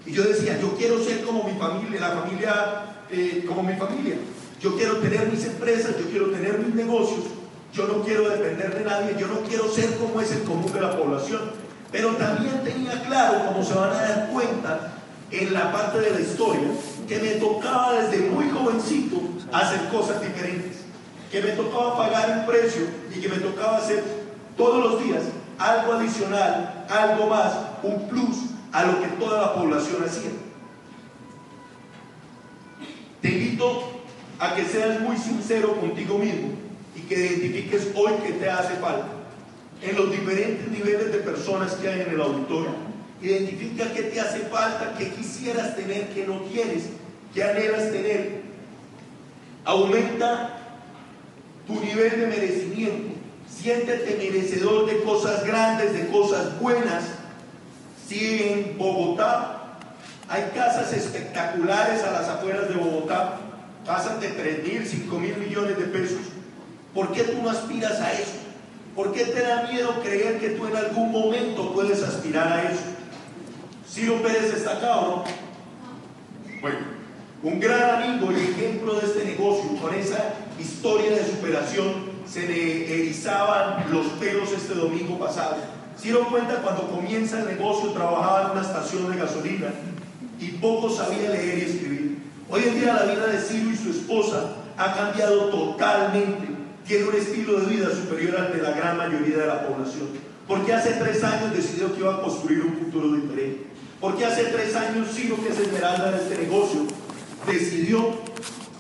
[0.05, 2.53] y yo decía, yo quiero ser como mi familia, la familia,
[3.09, 4.15] eh, como mi familia.
[4.61, 7.25] Yo quiero tener mis empresas, yo quiero tener mis negocios,
[7.73, 10.79] yo no quiero depender de nadie, yo no quiero ser como es el común de
[10.79, 11.41] la población.
[11.91, 14.93] Pero también tenía claro, como se van a dar cuenta
[15.31, 16.69] en la parte de la historia,
[17.07, 20.77] que me tocaba desde muy jovencito hacer cosas diferentes,
[21.31, 22.83] que me tocaba pagar un precio
[23.15, 24.03] y que me tocaba hacer
[24.55, 25.23] todos los días
[25.57, 30.31] algo adicional, algo más, un plus a lo que toda la población hacía.
[33.21, 34.01] Te invito
[34.37, 36.49] a que seas muy sincero contigo mismo
[36.93, 39.07] y que identifiques hoy qué te hace falta.
[39.81, 42.71] En los diferentes niveles de personas que hay en el auditorio,
[43.21, 46.89] identifica qué te hace falta, qué quisieras tener, qué no quieres,
[47.33, 48.41] qué anhelas tener.
[49.63, 50.59] Aumenta
[51.65, 53.15] tu nivel de merecimiento.
[53.47, 57.14] Siéntete merecedor de cosas grandes, de cosas buenas
[58.07, 59.77] si en Bogotá
[60.27, 63.37] hay casas espectaculares a las afueras de Bogotá,
[63.85, 66.21] casas de 3 mil, 5 mil millones de pesos,
[66.93, 68.33] ¿por qué tú no aspiras a eso?
[68.95, 72.81] ¿Por qué te da miedo creer que tú en algún momento puedes aspirar a eso?
[73.89, 75.23] Ciro Pérez está acá no?
[76.61, 76.79] Bueno,
[77.43, 83.01] un gran amigo y ejemplo de este negocio, con esa historia de superación, se le
[83.01, 85.57] erizaban los pelos este domingo pasado
[85.97, 89.67] se dieron cuenta cuando comienza el negocio, trabajaba en una estación de gasolina
[90.39, 92.17] y poco sabía leer y escribir.
[92.49, 96.47] Hoy en día la vida de Ciro y su esposa ha cambiado totalmente.
[96.85, 100.09] Tiene un estilo de vida superior al de la gran mayoría de la población.
[100.47, 103.67] Porque hace tres años decidió que iba a construir un futuro diferente.
[103.99, 106.81] Porque hace tres años Ciro, que es esmeralda de este negocio,
[107.47, 108.11] decidió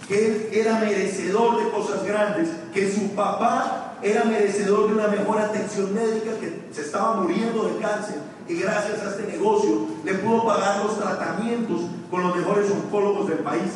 [0.07, 5.39] que él era merecedor de cosas grandes, que su papá era merecedor de una mejor
[5.39, 10.45] atención médica que se estaba muriendo de cáncer y gracias a este negocio le pudo
[10.45, 13.71] pagar los tratamientos con los mejores oncólogos del país.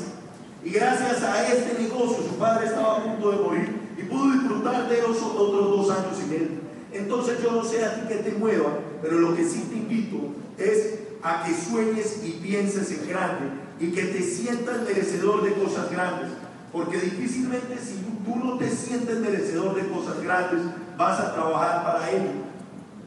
[0.63, 4.87] Y gracias a este negocio su padre estaba a punto de morir y pudo disfrutar
[4.87, 6.59] de los otros dos años y medio.
[6.91, 10.17] Entonces yo no sé a ti que te mueva, pero lo que sí te invito
[10.59, 13.45] es a que sueñes y pienses en grande
[13.79, 16.29] y que te sientas merecedor de cosas grandes.
[16.71, 20.61] Porque difícilmente si tú no te sientes merecedor de cosas grandes,
[20.97, 22.31] vas a trabajar para ello.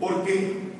[0.00, 0.72] Porque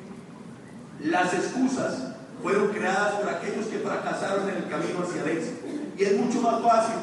[1.01, 5.67] Las excusas fueron creadas por aquellos que fracasaron en el camino hacia el éxito.
[5.97, 6.95] Y es mucho más fácil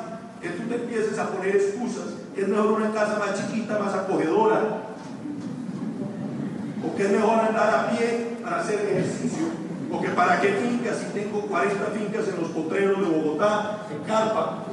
[0.42, 3.94] que tú te empieces a poner excusas, que es mejor una casa más chiquita, más
[3.94, 4.84] acogedora,
[6.86, 9.48] o que es mejor andar a pie para hacer ejercicio,
[9.92, 14.04] o que para qué fincas si tengo 40 fincas en los potreros de Bogotá, en
[14.04, 14.64] Carpa,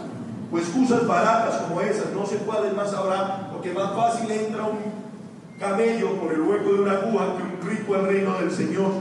[0.50, 4.78] o excusas baratas como esas, no sé cuáles más habrá, porque más fácil entra un
[5.58, 8.92] camello por el hueco de una aguja que un rico al reino del Señor,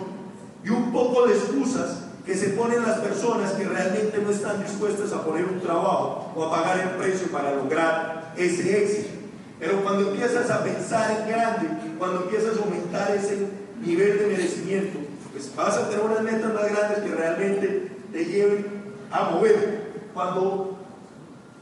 [0.63, 5.13] y un poco de excusas que se ponen las personas que realmente no están dispuestas
[5.13, 9.09] a poner un trabajo o a pagar el precio para lograr ese éxito.
[9.59, 11.67] Pero cuando empiezas a pensar en grande,
[11.99, 13.47] cuando empiezas a aumentar ese
[13.79, 14.99] nivel de merecimiento,
[15.31, 18.65] pues vas a tener unas metas más grandes que realmente te lleven
[19.11, 19.85] a mover.
[20.13, 20.74] Cuando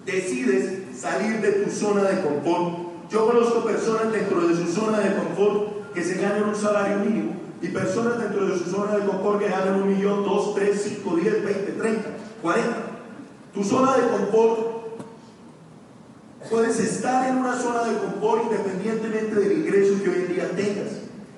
[0.06, 3.10] decides salir de tu zona de confort.
[3.10, 7.34] Yo conozco personas dentro de su zona de confort que se ganan un salario mínimo
[7.62, 11.16] y personas dentro de su zona de confort que ganan un millón, dos, tres, cinco,
[11.16, 12.10] diez, veinte, treinta,
[12.42, 12.78] cuarenta.
[13.54, 14.60] Tu zona de confort,
[16.50, 20.94] puedes estar en una zona de confort independientemente del ingreso que hoy en día tengas.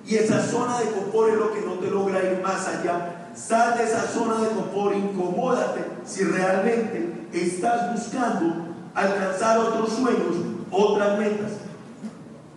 [0.07, 3.31] Y esa zona de confort es lo que no te logra ir más allá.
[3.35, 10.35] Sal de esa zona de confort, incomódate si realmente estás buscando alcanzar otros sueños,
[10.71, 11.51] otras metas.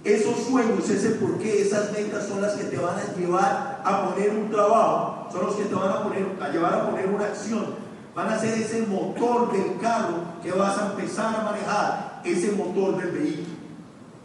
[0.04, 4.08] Esos sueños, ese por qué, esas metas son las que te van a llevar a
[4.08, 7.88] poner un trabajo, son los que te van a, a llevar a poner una acción.
[8.14, 12.96] Van a ser ese motor del carro que vas a empezar a manejar, ese motor
[12.96, 13.58] del vehículo.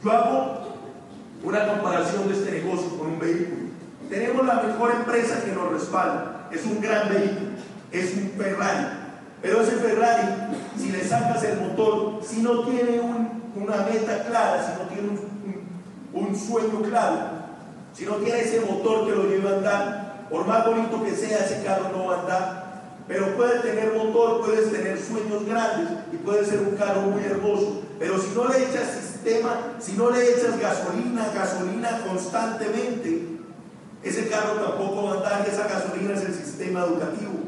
[0.04, 0.64] Yo hago
[1.44, 3.64] una comparación de este negocio con un vehículo.
[4.10, 7.52] Tenemos la mejor empresa que nos respalda, es un gran vehículo,
[7.92, 9.03] es un Ferrari.
[9.44, 10.28] Pero ese Ferrari,
[10.76, 13.00] si le sacas el motor, si no tiene
[13.56, 15.34] una meta clara, si no tiene un
[16.14, 17.18] un sueño claro,
[17.94, 21.46] si no tiene ese motor que lo lleva a andar, por más bonito que sea,
[21.46, 22.64] ese carro no va a andar.
[23.08, 27.82] Pero puede tener motor, puedes tener sueños grandes y puede ser un carro muy hermoso.
[28.00, 33.28] Pero si no le echas sistema, si no le echas gasolina, gasolina constantemente,
[34.02, 37.43] ese carro tampoco va a andar y esa gasolina es el sistema educativo.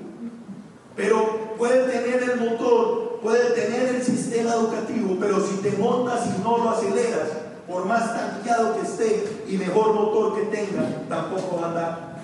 [0.95, 6.41] Pero puede tener el motor, puede tener el sistema educativo, pero si te montas y
[6.41, 7.29] no lo aceleras,
[7.67, 12.15] por más tanqueado que esté y mejor motor que tenga, tampoco va a andar.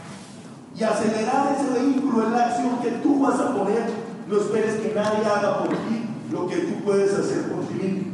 [0.75, 3.84] Y acelerar ese vehículo es la acción que tú vas a poner.
[4.27, 8.12] No esperes que nadie haga por ti lo que tú puedes hacer por ti mismo.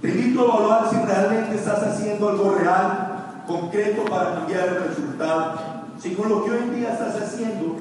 [0.00, 5.71] Te invito a evaluar si realmente estás haciendo algo real, concreto para cambiar el resultado.
[6.02, 7.76] Si con lo que hoy en día estás haciendo,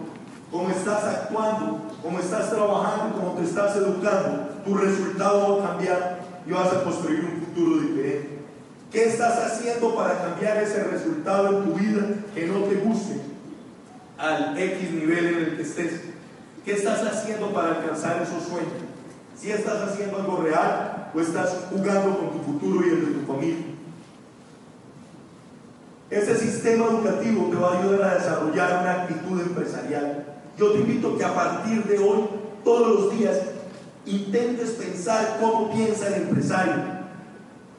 [0.52, 6.20] cómo estás actuando, cómo estás trabajando, cómo te estás educando, tu resultado va a cambiar
[6.46, 8.42] y vas a construir un futuro diferente.
[8.92, 12.04] ¿Qué estás haciendo para cambiar ese resultado en tu vida
[12.36, 13.22] que no te guste
[14.20, 16.02] al X nivel en el que estés?
[16.64, 18.72] ¿Qué estás haciendo para alcanzar esos sueños?
[19.36, 23.26] Si estás haciendo algo real o estás jugando con tu futuro y el de tu
[23.26, 23.71] familia.
[26.12, 30.26] Ese sistema educativo te va a ayudar a desarrollar una actitud empresarial.
[30.58, 32.26] Yo te invito que a partir de hoy,
[32.66, 33.38] todos los días,
[34.06, 36.74] intentes pensar cómo piensa el empresario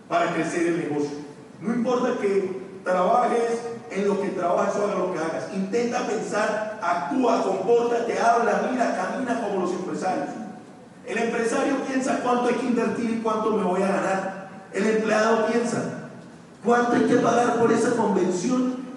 [0.08, 1.18] para crecer el negocio.
[1.60, 5.54] No importa que trabajes en lo que trabajes o hagas lo que hagas.
[5.54, 10.30] Intenta pensar, actúa, compórtate, habla, mira, camina como los empresarios.
[11.06, 14.48] El empresario piensa cuánto hay que invertir y cuánto me voy a ganar.
[14.72, 16.02] El empleado piensa
[16.64, 17.91] cuánto hay que pagar por esa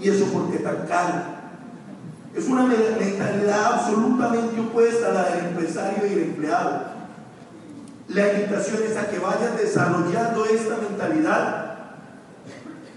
[0.05, 1.23] y eso porque tan caro.
[2.35, 6.81] Es una mentalidad absolutamente opuesta a la del empresario y el empleado.
[8.09, 11.77] La invitación es a que vayas desarrollando esta mentalidad,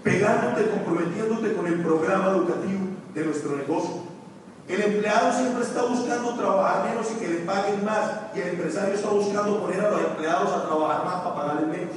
[0.03, 4.03] pegándote, comprometiéndote con el programa educativo de nuestro negocio.
[4.67, 8.93] El empleado siempre está buscando trabajar menos y que le paguen más, y el empresario
[8.93, 11.95] está buscando poner a los empleados a trabajar más para pagarles menos.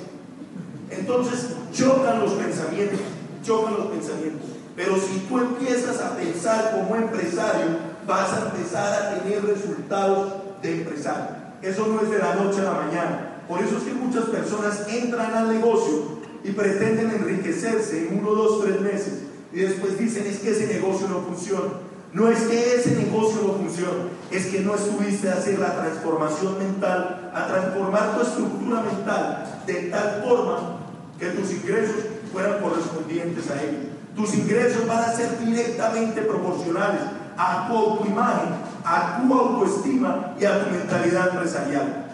[0.88, 3.00] Entonces chocan los pensamientos,
[3.42, 4.51] chocan los pensamientos.
[4.76, 10.32] Pero si tú empiezas a pensar como empresario, vas a empezar a tener resultados
[10.62, 11.42] de empresario.
[11.60, 13.44] Eso no es de la noche a la mañana.
[13.48, 18.64] Por eso es que muchas personas entran al negocio y pretenden enriquecerse en uno, dos,
[18.64, 19.22] tres meses.
[19.52, 21.72] Y después dicen, es que ese negocio no funciona.
[22.12, 26.58] No es que ese negocio no funcione, es que no estuviste a hacer la transformación
[26.58, 30.76] mental, a transformar tu estructura mental de tal forma
[31.18, 31.96] que tus ingresos
[32.30, 33.91] fueran correspondientes a ellos.
[34.16, 37.00] Tus ingresos van a ser directamente proporcionales
[37.36, 38.50] a tu autoimagen,
[38.84, 42.06] a tu autoestima y a tu mentalidad empresarial.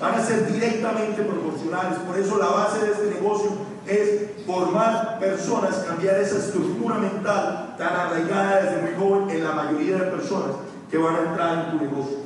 [0.00, 1.98] van a ser directamente proporcionales.
[2.00, 3.50] Por eso la base de este negocio
[3.86, 9.98] es formar personas, cambiar esa estructura mental tan arraigada desde muy joven en la mayoría
[9.98, 10.56] de personas
[10.90, 12.18] que van a entrar en tu negocio.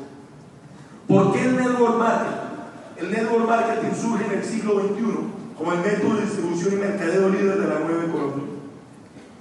[1.07, 2.49] ¿Por qué el network marketing?
[2.97, 7.29] El network marketing surge en el siglo XXI como el método de distribución y mercadeo
[7.29, 8.58] líder de la nueva economía.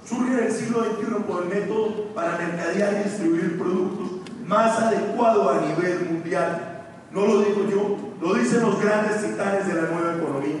[0.08, 4.08] Surge en el siglo XXI como el método para mercadear y distribuir productos
[4.46, 6.86] más adecuado a nivel mundial.
[7.12, 10.56] No lo digo yo, lo dicen los grandes titanes de la nueva economía.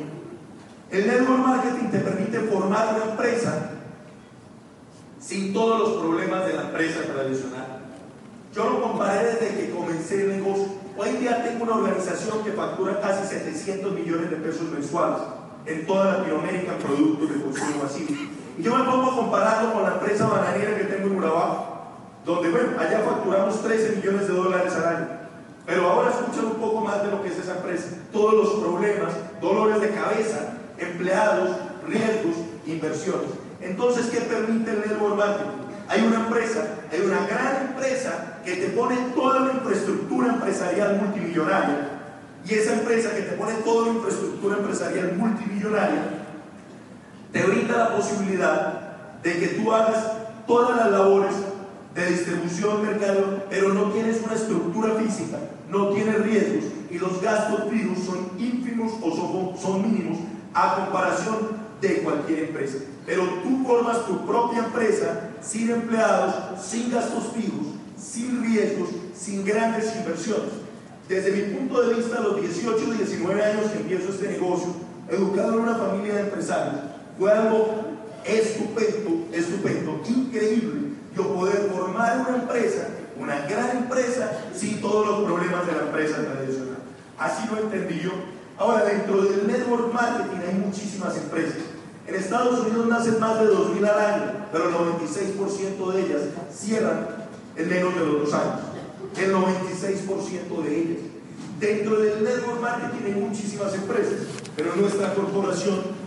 [0.90, 3.70] El network marketing te permite formar una empresa
[5.18, 7.80] sin todos los problemas de la empresa tradicional.
[8.54, 10.66] Yo lo comparé desde que comencé el negocio.
[10.96, 15.20] Hoy día tengo una organización que factura casi 700 millones de pesos mensuales
[15.64, 18.37] en toda Latinoamérica productos de consumo masivo.
[18.60, 21.94] Yo me pongo a compararlo con la empresa bananera que tengo en Urabá,
[22.24, 25.06] donde, bueno, allá facturamos 13 millones de dólares al año.
[25.64, 27.90] Pero ahora escuchan un poco más de lo que es esa empresa.
[28.12, 31.50] Todos los problemas, dolores de cabeza, empleados,
[31.86, 33.30] riesgos, inversiones.
[33.60, 35.68] Entonces, ¿qué permite el network marketing?
[35.88, 41.90] Hay una empresa, hay una gran empresa que te pone toda la infraestructura empresarial multimillonaria.
[42.44, 46.17] Y esa empresa que te pone toda la infraestructura empresarial multimillonaria
[47.32, 50.12] te brinda la posibilidad de que tú hagas
[50.46, 51.34] todas las labores
[51.94, 55.38] de distribución, mercado, pero no tienes una estructura física,
[55.68, 60.18] no tienes riesgos y los gastos fijos son ínfimos o son, son mínimos
[60.54, 61.36] a comparación
[61.80, 62.78] de cualquier empresa.
[63.04, 69.94] Pero tú formas tu propia empresa sin empleados, sin gastos fijos, sin riesgos, sin grandes
[69.96, 70.52] inversiones.
[71.08, 74.68] Desde mi punto de vista, a los 18 y 19 años que empiezo este negocio,
[75.08, 76.82] educado en una familia de empresarios,
[77.18, 77.74] fue algo
[78.24, 85.66] estupendo, estupendo, increíble, yo poder formar una empresa, una gran empresa, sin todos los problemas
[85.66, 86.78] de la empresa tradicional.
[87.18, 88.12] Así lo entendí yo
[88.58, 91.58] Ahora, dentro del network marketing hay muchísimas empresas.
[92.08, 97.06] En Estados Unidos nacen más de 2.000 al año, pero el 96% de ellas cierran
[97.54, 98.60] en menos de los dos años.
[99.16, 100.98] El 96% de ellas.
[101.60, 104.14] Dentro del network marketing hay muchísimas empresas,
[104.56, 105.97] pero nuestra corporación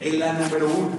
[0.00, 0.90] es la número uno.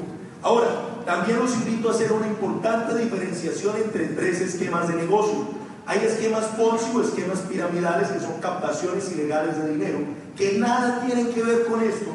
[0.42, 0.68] Ahora,
[1.06, 5.62] también los invito a hacer una importante diferenciación entre tres esquemas de negocio.
[5.86, 10.00] Hay esquemas Ponzi o esquemas piramidales que son captaciones ilegales de dinero
[10.36, 12.12] que nada tienen que ver con esto.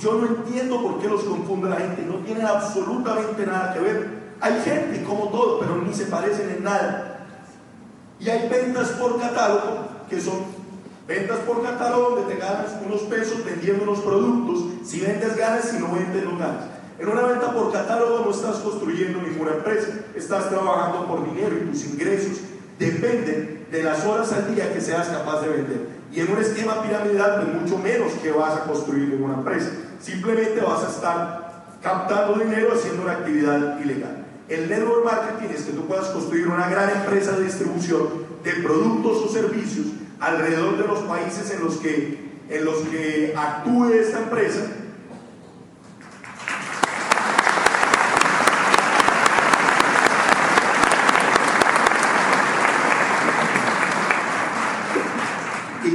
[0.00, 4.16] Yo no entiendo por qué los confunde la gente, no tienen absolutamente nada que ver.
[4.40, 7.26] Hay gente como todo, pero ni se parecen en nada.
[8.20, 10.34] Y hay ventas por catálogo, que son
[11.06, 14.64] ventas por catálogo donde te ganas unos pesos vendiendo unos productos.
[14.84, 16.64] Si vendes ganas, si no vendes no ganas.
[16.98, 21.70] En una venta por catálogo no estás construyendo ninguna empresa, estás trabajando por dinero y
[21.70, 22.40] tus ingresos
[22.78, 25.88] dependen de las horas al día que seas capaz de vender.
[26.12, 29.70] Y en un esquema piramidal, pues mucho menos que vas a construir en una empresa.
[30.00, 34.24] Simplemente vas a estar captando dinero haciendo una actividad ilegal.
[34.48, 39.24] El network marketing es que tú puedas construir una gran empresa de distribución de productos
[39.24, 39.86] o servicios
[40.20, 44.66] alrededor de los países en los que, en los que actúe esta empresa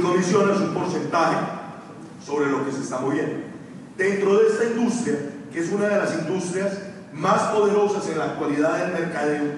[0.02, 1.36] comisionas un porcentaje
[2.24, 3.46] sobre lo que se está moviendo.
[3.96, 5.16] Dentro de esta industria,
[5.52, 6.78] que es una de las industrias
[7.12, 9.52] más poderosas en la actualidad del mercadeo,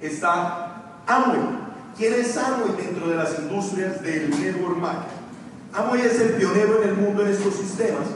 [0.00, 1.61] está Amway.
[1.96, 5.16] ¿Quién es Amway dentro de las industrias del network marketing?
[5.72, 8.06] Amway es el pionero en el mundo en estos sistemas.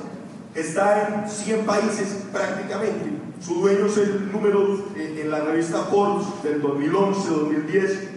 [0.54, 3.12] Está en 100 países prácticamente.
[3.40, 8.16] Su dueño es el número en la revista Forbes del 2011-2010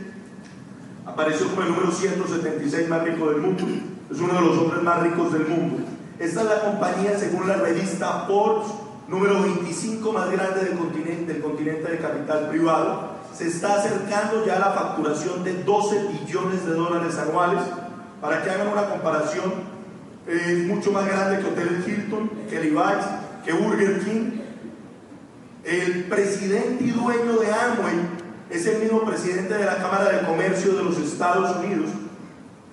[1.19, 3.63] apareció como el número 176 más rico del mundo.
[4.09, 5.83] Es uno de los hombres más ricos del mundo.
[6.17, 8.67] Esta es la compañía, según la revista Forbes,
[9.07, 13.08] número 25 más grande del continente, del continente de capital privado.
[13.39, 17.63] Se está acercando ya a la facturación de 12 billones de dólares anuales.
[18.19, 19.54] Para que hagan una comparación,
[20.28, 23.06] es mucho más grande que Hotel Hilton, que Levi's,
[23.45, 24.41] que Burger King.
[25.63, 27.96] El presidente y dueño de Amway
[28.50, 31.92] es el mismo presidente de la Cámara de Comercio de los Estados Unidos,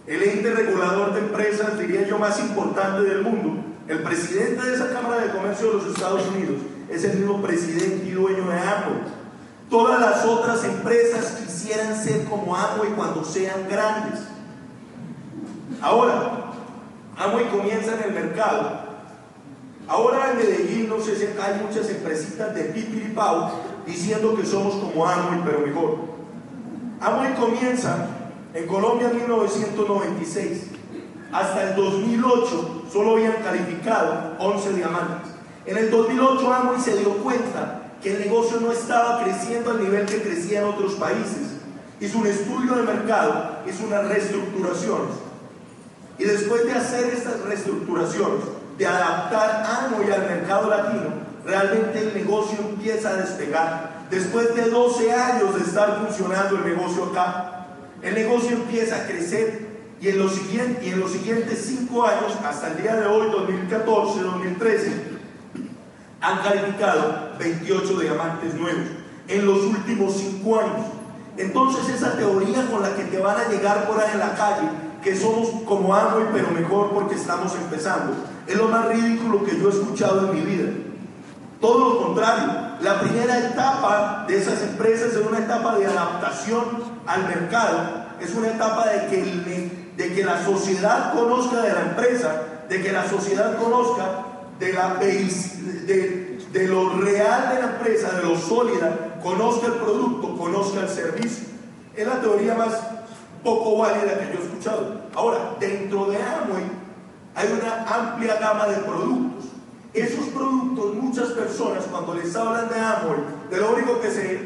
[0.09, 3.63] el ente regulador de empresas, diría yo, más importante del mundo.
[3.87, 6.57] El presidente de esa Cámara de Comercio de los Estados Unidos
[6.91, 9.16] es el mismo presidente y dueño de Amway.
[9.71, 14.21] Todas las otras empresas quisieran ser como Amway cuando sean grandes.
[15.83, 16.53] Ahora,
[17.17, 18.87] Amway comienza en el mercado.
[19.89, 23.51] Ahora en Medellín, no sé si hay muchas empresitas de pipiripau
[23.85, 25.99] diciendo que somos como Amway, pero mejor.
[27.01, 28.07] Amway comienza
[28.55, 30.71] en Colombia en 1996.
[31.33, 35.33] hasta el 2008 solo habían calificado 11 diamantes.
[35.67, 40.07] En el 2008 Amway se dio cuenta que el negocio no estaba creciendo al nivel
[40.07, 41.57] que crecía en otros países.
[42.01, 45.17] Hizo un estudio de mercado, hizo unas reestructuraciones.
[46.19, 48.45] Y después de hacer estas reestructuraciones,
[48.79, 51.11] de adaptar Amway al mercado latino,
[51.45, 54.07] realmente el negocio empieza a despegar.
[54.11, 57.67] Después de 12 años de estar funcionando el negocio acá,
[58.03, 59.67] el negocio empieza a crecer
[60.01, 63.31] y en los siguientes, y en los siguientes 5 años, hasta el día de hoy,
[63.31, 65.16] 2014, 2013,
[66.21, 68.87] han calificado 28 diamantes nuevos
[69.29, 70.87] en los últimos 5 años.
[71.37, 74.69] Entonces esa teoría con la que te van a llegar por ahí en la calle,
[75.03, 78.15] que somos como Amway pero mejor porque estamos empezando,
[78.47, 80.71] es lo más ridículo que yo he escuchado en mi vida.
[81.61, 86.65] Todo lo contrario, la primera etapa de esas empresas es una etapa de adaptación
[87.07, 92.43] al mercado, es una etapa de que, de que la sociedad conozca de la empresa,
[92.69, 94.26] de que la sociedad conozca
[94.59, 100.37] de, la, de, de lo real de la empresa, de lo sólida, conozca el producto,
[100.37, 101.47] conozca el servicio.
[101.95, 102.75] Es la teoría más
[103.43, 105.03] poco válida que yo he escuchado.
[105.15, 106.65] Ahora, dentro de Amway
[107.35, 109.45] hay una amplia gama de productos.
[109.95, 114.41] Esos productos, muchas personas cuando les hablan de Amway, de lo único que se,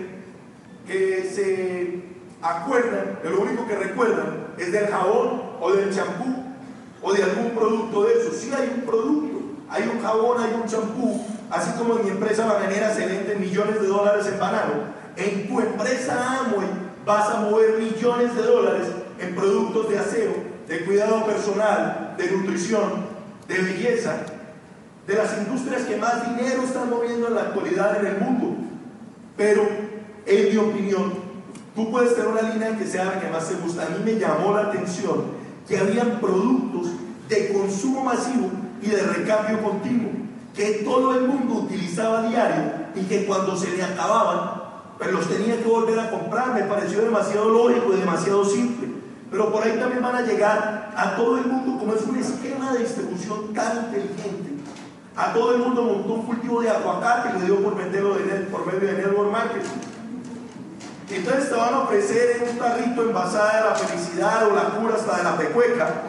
[0.86, 2.04] que se
[2.42, 6.24] acuerdan, de lo único que recuerdan es del jabón o del champú
[7.02, 8.32] o de algún producto de eso.
[8.32, 9.39] Sí hay un producto,
[9.70, 13.80] hay un jabón, hay un champú, así como en mi empresa bananera se venden millones
[13.80, 14.72] de dólares en banano,
[15.16, 16.66] en tu empresa Amway
[17.06, 18.88] vas a mover millones de dólares
[19.20, 20.32] en productos de aseo,
[20.66, 23.06] de cuidado personal, de nutrición,
[23.46, 24.16] de belleza,
[25.06, 28.56] de las industrias que más dinero están moviendo en la actualidad en el mundo.
[29.36, 29.66] Pero,
[30.26, 31.14] en mi opinión,
[31.74, 33.86] tú puedes tener una línea que sea la que más te gusta.
[33.86, 35.24] A mí me llamó la atención
[35.66, 36.88] que habían productos
[37.28, 38.50] de consumo masivo
[38.82, 40.10] y de recambio continuo
[40.54, 44.62] que todo el mundo utilizaba diario y que cuando se le acababan,
[44.98, 46.54] pues los tenía que volver a comprar.
[46.54, 48.88] Me pareció demasiado lógico y demasiado simple.
[49.30, 52.72] Pero por ahí también van a llegar a todo el mundo, como es un esquema
[52.72, 54.50] de distribución tan inteligente.
[55.16, 58.16] A todo el mundo montó un cultivo de aguacate y le dio por venderlo
[58.50, 59.99] por medio de network marketing.
[61.12, 65.16] Entonces te van a ofrecer un carrito envasada de la felicidad o la cura hasta
[65.16, 66.02] de la pecueca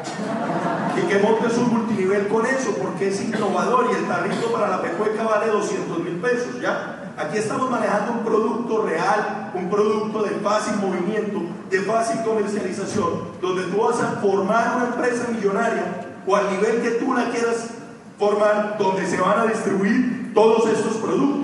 [0.96, 4.82] y que montes un multinivel con eso porque es innovador y el tarrito para la
[4.82, 7.14] pecueca vale 200 mil pesos, ¿ya?
[7.18, 13.64] Aquí estamos manejando un producto real, un producto de fácil movimiento, de fácil comercialización, donde
[13.64, 15.84] tú vas a formar una empresa millonaria
[16.26, 17.72] o al nivel que tú la quieras
[18.20, 21.42] formar, donde se van a distribuir todos estos productos.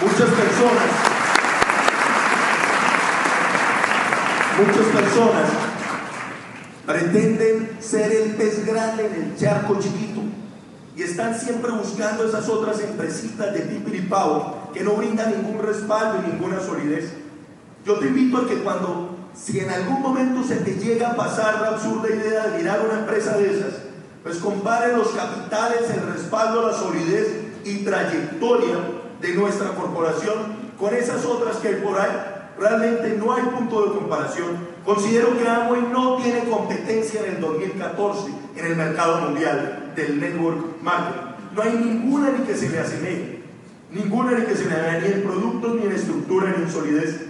[0.00, 0.88] Muchas personas,
[4.58, 5.50] muchas personas
[6.86, 8.36] pretenden ser el
[9.00, 10.20] en el charco chiquito
[10.98, 16.32] y están siempre buscando esas otras empresitas de pipiripao que no brindan ningún respaldo y
[16.32, 17.12] ninguna solidez.
[17.86, 21.60] Yo te invito a que cuando, si en algún momento se te llega a pasar
[21.60, 23.74] la absurda idea de mirar una empresa de esas,
[24.24, 27.28] pues compare los capitales, el respaldo, la solidez
[27.64, 28.76] y trayectoria
[29.20, 32.10] de nuestra corporación con esas otras que hay por ahí.
[32.58, 34.66] Realmente no hay punto de comparación.
[34.84, 40.82] Considero que Amway no tiene competencia en el 2014 en el mercado mundial del network
[40.82, 41.28] marketing.
[41.54, 43.42] No hay ninguna ni que se le asemeje.
[43.90, 47.20] Ninguna ni que se le haga ni en productos, ni en estructura, ni en solidez.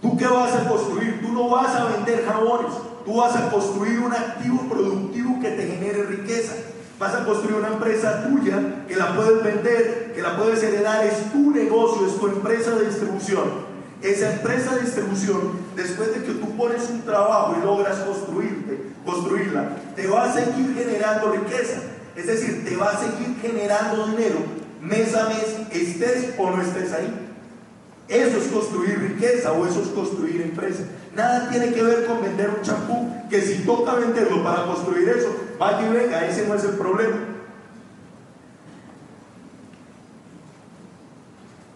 [0.00, 1.20] ¿Tú qué vas a construir?
[1.20, 2.72] Tú no vas a vender jabones.
[3.04, 6.54] Tú vas a construir un activo productivo que te genere riqueza.
[6.98, 11.32] Vas a construir una empresa tuya que la puedes vender, que la puedes heredar, es
[11.32, 13.70] tu negocio, es tu empresa de distribución.
[14.02, 15.40] Esa empresa de distribución,
[15.76, 18.69] después de que tú pones un trabajo y logras construirte,
[19.04, 21.80] construirla, te va a seguir generando riqueza.
[22.16, 26.92] Es decir, te va a seguir generando dinero mes a mes, estés o no estés
[26.92, 27.28] ahí.
[28.08, 30.82] Eso es construir riqueza o eso es construir empresa.
[31.14, 35.34] Nada tiene que ver con vender un champú, que si toca venderlo para construir eso,
[35.58, 37.16] vaya y venga, ese no es el problema.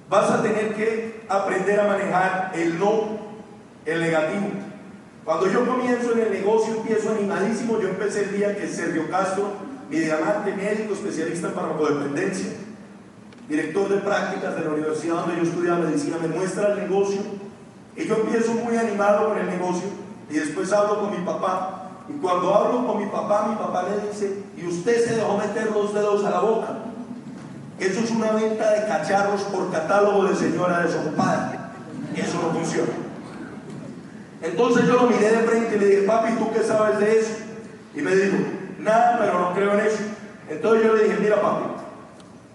[0.09, 3.19] Vas a tener que aprender a manejar el no,
[3.85, 4.49] el negativo.
[5.25, 7.81] Cuando yo comienzo en el negocio, empiezo animadísimo.
[7.81, 9.53] Yo empecé el día que Sergio Castro,
[9.89, 12.51] mi diamante médico, especialista en farmacodependencia,
[13.49, 17.21] director de prácticas de la universidad donde yo estudiaba medicina, me muestra el negocio
[17.97, 19.89] y yo empiezo muy animado con el negocio
[20.29, 21.81] y después hablo con mi papá.
[22.07, 25.71] Y cuando hablo con mi papá, mi papá le dice, y usted se dejó meter
[25.73, 26.69] los dedos a la boca.
[27.79, 31.73] Eso es una venta de cacharros por catálogo de señora desocupada.
[32.15, 33.04] Eso no funciona.
[34.45, 37.31] Entonces yo lo miré de frente y le dije, papi, ¿tú qué sabes de eso?
[37.95, 38.37] Y me dijo,
[38.79, 40.03] nada, pero no creo en eso.
[40.51, 41.65] Entonces yo le dije, mira papi,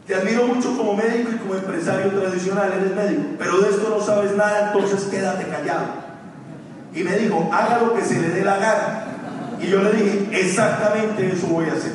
[0.06, 4.04] te admiro mucho como médico y como empresario tradicional, eres médico, pero de esto no
[4.04, 5.88] sabes nada, entonces quédate callado.
[6.94, 9.06] Y me dijo, haga lo que se le dé la gana.
[9.60, 11.94] Y yo le dije, exactamente eso voy a hacer.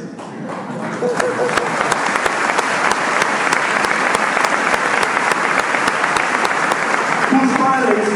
[7.30, 8.09] tus padres,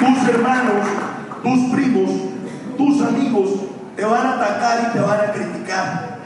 [0.00, 0.99] tus hermanos,
[1.42, 2.10] tus primos,
[2.76, 3.50] tus amigos
[3.96, 6.18] te van a atacar y te van a criticar.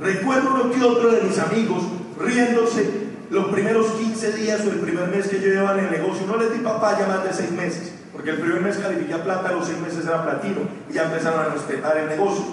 [0.00, 1.82] Recuerdo uno que otro de mis amigos
[2.18, 6.26] riéndose los primeros 15 días o el primer mes que yo llevaba en el negocio.
[6.26, 9.52] No les di papaya más de seis meses, porque el primer mes califiqué a plata,
[9.52, 10.60] los seis meses era platino
[10.90, 12.44] y ya empezaron a respetar el negocio.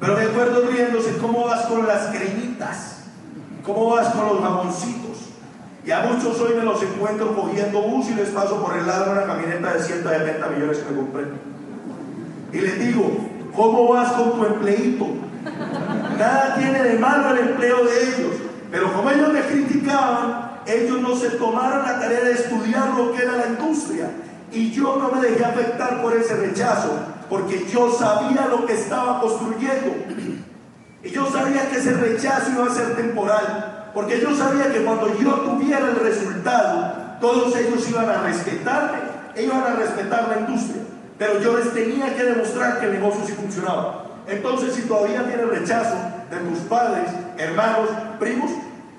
[0.00, 3.04] Pero me acuerdo riéndose, ¿cómo vas con las cremitas?
[3.64, 5.05] ¿Cómo vas con los jamoncitos?
[5.86, 9.04] Y a muchos hoy me los encuentro cogiendo bus y les paso por el lado
[9.04, 11.26] de una camioneta de 170 millones que compré.
[12.52, 13.18] Y les digo,
[13.54, 15.06] ¿cómo vas con tu empleito?
[16.18, 18.34] Nada tiene de malo el empleo de ellos.
[18.72, 23.22] Pero como ellos me criticaban, ellos no se tomaron la tarea de estudiar lo que
[23.22, 24.10] era la industria.
[24.50, 29.20] Y yo no me dejé afectar por ese rechazo, porque yo sabía lo que estaba
[29.20, 29.94] construyendo.
[31.04, 35.06] Y yo sabía que ese rechazo iba a ser temporal, porque yo sabía que cuando
[35.18, 38.98] yo tuviera el resultado, todos ellos iban a respetarme
[39.34, 40.82] e iban a respetar la industria.
[41.16, 44.04] Pero yo les tenía que demostrar que el negocio sí funcionaba.
[44.26, 45.96] Entonces, si todavía tiene rechazo
[46.30, 47.88] de tus padres, hermanos,
[48.20, 48.50] primos,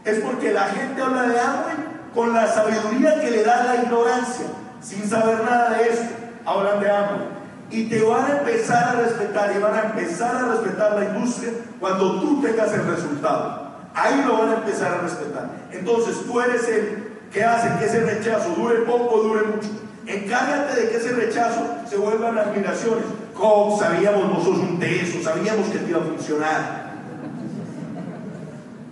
[0.03, 1.73] es porque la gente habla de hambre
[2.15, 4.47] con la sabiduría que le da la ignorancia,
[4.81, 7.25] sin saber nada de esto, hablan de hambre.
[7.69, 11.51] Y te van a empezar a respetar y van a empezar a respetar la industria
[11.79, 13.66] cuando tú tengas el resultado.
[13.97, 15.49] Ahí lo van a empezar a respetar.
[15.71, 19.69] Entonces tú eres el que hace que ese rechazo dure poco dure mucho.
[20.05, 23.05] Encárgate de que ese rechazo se vuelvan admiraciones.
[23.33, 25.23] ¿Cómo sabíamos vos sos un teso?
[25.23, 26.87] Sabíamos que te iba a funcionar.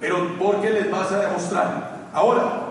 [0.02, 2.08] Pero ¿por qué les vas a demostrar?
[2.12, 2.64] Ahora,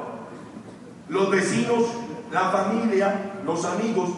[1.08, 1.84] los vecinos,
[2.32, 3.14] la familia,
[3.46, 4.10] los amigos,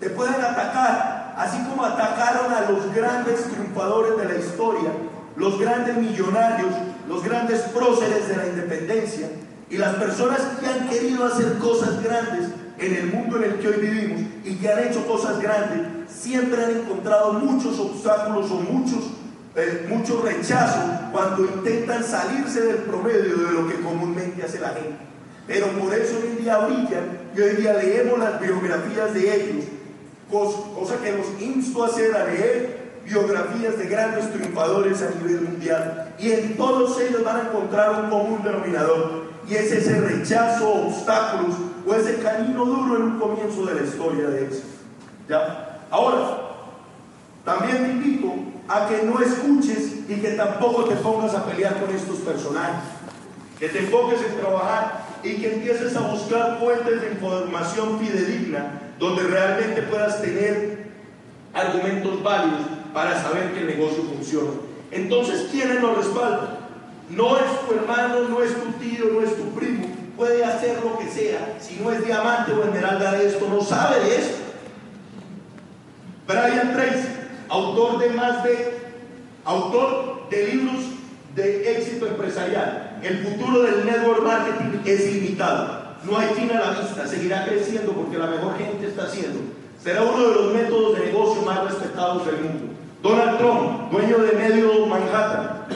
[0.00, 4.90] te pueden atacar, así como atacaron a los grandes triunfadores de la historia,
[5.36, 6.72] los grandes millonarios,
[7.08, 9.28] los grandes próceres de la independencia
[9.70, 12.48] y las personas que han querido hacer cosas grandes
[12.78, 16.62] en el mundo en el que hoy vivimos y que han hecho cosas grandes, siempre
[16.62, 19.10] han encontrado muchos obstáculos o muchos,
[19.56, 20.80] eh, mucho rechazo
[21.12, 24.98] cuando intentan salirse del promedio de lo que comúnmente hace la gente.
[25.46, 29.64] Pero por eso hoy en día brillan y hoy día leemos las biografías de ellos,
[30.30, 32.81] cosa que nos insto a hacer, a leer
[33.12, 36.14] biografías de grandes triunfadores a nivel mundial.
[36.18, 39.32] Y en todos ellos van a encontrar un común denominador.
[39.48, 41.56] Y es ese rechazo, obstáculos
[41.86, 44.66] o ese camino duro en un comienzo de la historia de éxito.
[45.28, 45.80] ¿Ya?
[45.90, 46.38] Ahora,
[47.44, 48.32] también te invito
[48.68, 52.84] a que no escuches y que tampoco te pongas a pelear con estos personajes.
[53.58, 59.22] Que te enfoques en trabajar y que empieces a buscar fuentes de información fidedigna donde
[59.24, 60.90] realmente puedas tener
[61.52, 64.50] argumentos válidos para saber que el negocio funciona.
[64.90, 66.62] Entonces, ¿quiénes lo respaldan?
[67.10, 69.86] No es tu hermano, no es tu tío, no es tu primo.
[70.16, 71.56] Puede hacer lo que sea.
[71.60, 74.36] Si no es diamante o esmeralda de esto, no sabe de esto.
[76.26, 77.08] Brian Tracy,
[77.48, 78.78] autor de más de,
[79.44, 80.80] autor de libros
[81.34, 83.00] de éxito empresarial.
[83.02, 85.82] El futuro del network marketing es ilimitado.
[86.04, 89.40] No hay fin a la vista, seguirá creciendo porque la mejor gente está haciendo.
[89.82, 92.71] Será uno de los métodos de negocio más respetados del mundo.
[93.02, 95.66] Donald Trump, dueño de medio Manhattan,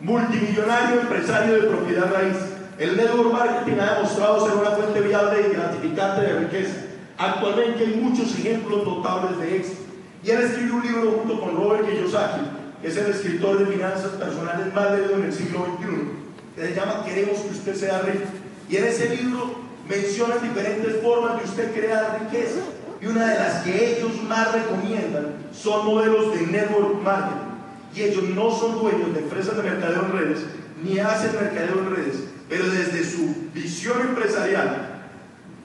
[0.00, 2.36] multimillonario empresario de propiedad raíz.
[2.78, 6.74] El network marketing ha demostrado ser una fuente viable y gratificante de riqueza.
[7.18, 9.82] Actualmente hay muchos ejemplos notables de éxito.
[10.22, 12.42] Y él escribió un libro junto con Robert Kiyosaki,
[12.80, 16.74] que es el escritor de finanzas personales más leído en el siglo XXI, que se
[16.76, 18.26] llama Queremos que usted sea rico.
[18.70, 19.50] Y en ese libro
[19.88, 22.60] menciona diferentes formas de usted crear riqueza.
[23.00, 27.48] Y una de las que ellos más recomiendan son modelos de network marketing.
[27.94, 30.38] Y ellos no son dueños de empresas de mercadeo en redes,
[30.82, 35.02] ni hacen mercadeo en redes, pero desde su visión empresarial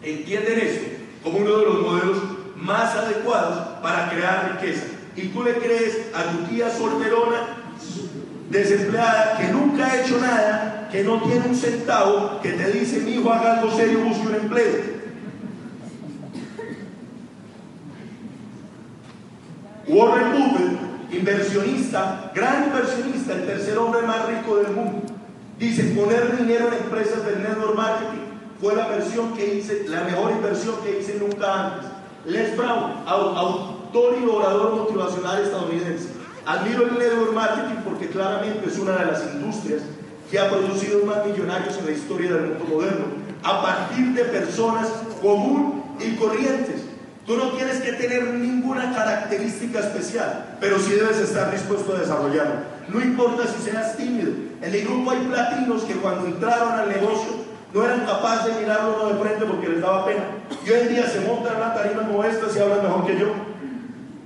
[0.01, 0.81] entienden eso
[1.23, 2.17] como uno de los modelos
[2.55, 4.85] más adecuados para crear riqueza.
[5.15, 7.57] Y tú le crees a tu tía solterona,
[8.49, 13.13] desempleada, que nunca ha hecho nada, que no tiene un centavo, que te dice, mi
[13.13, 15.02] hijo, haga algo serio, busque un empleo.
[19.87, 25.01] Warren Buffett, inversionista, gran inversionista, el tercer hombre más rico del mundo,
[25.59, 28.21] dice, poner dinero en empresas del network marketing
[28.61, 31.89] fue la versión que hice, la mejor inversión que hice nunca antes.
[32.25, 36.07] Les Brown, autor y orador motivacional estadounidense.
[36.45, 39.81] Admiro el network marketing porque claramente es una de las industrias
[40.31, 43.05] que ha producido más millonarios en la historia del mundo moderno,
[43.43, 44.87] a partir de personas
[45.21, 46.82] común y corrientes.
[47.25, 52.55] Tú no tienes que tener ninguna característica especial, pero sí debes estar dispuesto a desarrollarlo.
[52.89, 54.31] No importa si seas tímido.
[54.61, 57.31] En el grupo hay platinos que cuando entraron al negocio
[57.73, 60.23] no eran capaces de mirarlo uno de frente porque les daba pena.
[60.65, 63.27] Y hoy en día se montan una tarima como esta y hablan mejor que yo.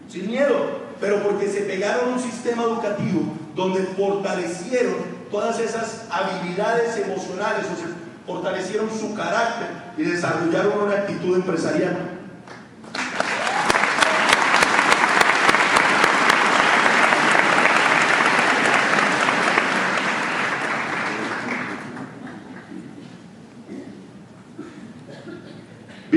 [0.10, 0.56] Sin miedo,
[1.00, 3.22] pero porque se pegaron un sistema educativo
[3.56, 4.96] donde fortalecieron
[5.30, 7.96] todas esas habilidades emocionales, o sea,
[8.26, 9.68] fortalecieron su carácter
[9.98, 12.17] y desarrollaron una actitud empresarial.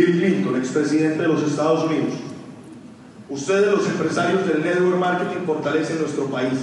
[0.01, 2.15] Bill Clinton, expresidente de los Estados Unidos.
[3.29, 6.59] Ustedes, los empresarios del network marketing, fortalecen nuestro país,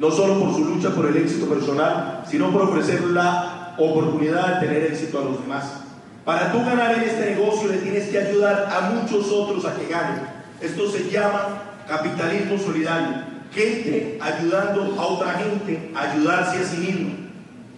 [0.00, 4.66] no solo por su lucha por el éxito personal, sino por ofrecer la oportunidad de
[4.66, 5.66] tener éxito a los demás.
[6.24, 9.86] Para tú ganar en este negocio le tienes que ayudar a muchos otros a que
[9.86, 10.22] ganen.
[10.60, 13.30] Esto se llama capitalismo solidario.
[13.52, 17.10] Gente ayudando a otra gente a ayudarse a sí mismo.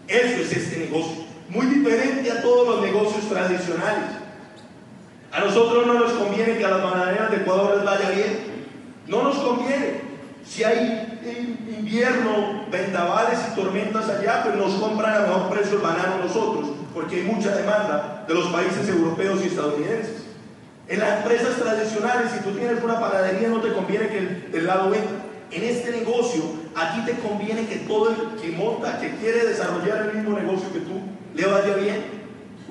[0.09, 1.23] Eso es este negocio.
[1.51, 4.22] Muy diferente a todos los negocios tradicionales.
[5.33, 8.39] A nosotros no nos conviene que a las bananeras de Ecuador les vaya bien.
[9.07, 10.03] No nos conviene.
[10.45, 11.21] Si hay
[11.79, 17.17] invierno, vendavales y tormentas allá, pues nos compran a mejor precio el banano nosotros, porque
[17.17, 20.25] hay mucha demanda de los países europeos y estadounidenses.
[20.89, 24.91] En las empresas tradicionales, si tú tienes una panadería, no te conviene que el, lado
[24.91, 25.11] venda.
[25.51, 26.43] En este negocio,
[26.75, 30.81] aquí te conviene que todo el que monta, que quiere desarrollar el mismo negocio que
[30.81, 31.01] tú,
[31.35, 32.22] le vaya bien.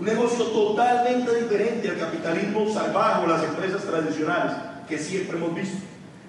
[0.01, 4.53] Un negocio totalmente diferente al capitalismo salvaje o las empresas tradicionales
[4.89, 5.77] que siempre hemos visto.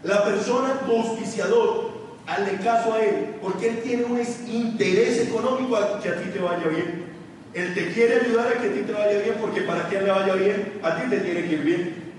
[0.03, 1.91] La persona auspiciador,
[2.27, 6.39] hazle caso a él, porque él tiene un interés económico a que a ti te
[6.39, 7.07] vaya bien.
[7.55, 10.11] Él te quiere ayudar a que a ti te vaya bien, porque para que le
[10.11, 12.13] vaya bien, a ti te tiene que ir bien.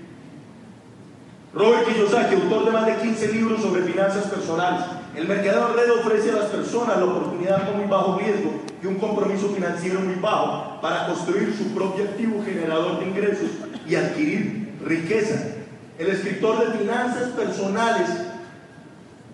[1.54, 4.86] Robert Kiyosaki, autor de más de 15 libros sobre finanzas personales.
[5.14, 8.96] El mercado red ofrece a las personas la oportunidad con muy bajo riesgo y un
[8.96, 13.48] compromiso financiero muy bajo para construir su propio activo generador de ingresos
[13.88, 15.36] y adquirir riqueza.
[15.98, 18.10] El escritor de finanzas personales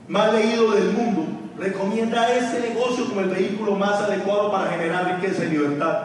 [0.06, 1.24] más leído del mundo
[1.58, 5.98] recomienda este negocio como el vehículo más adecuado para generar riqueza y libertad.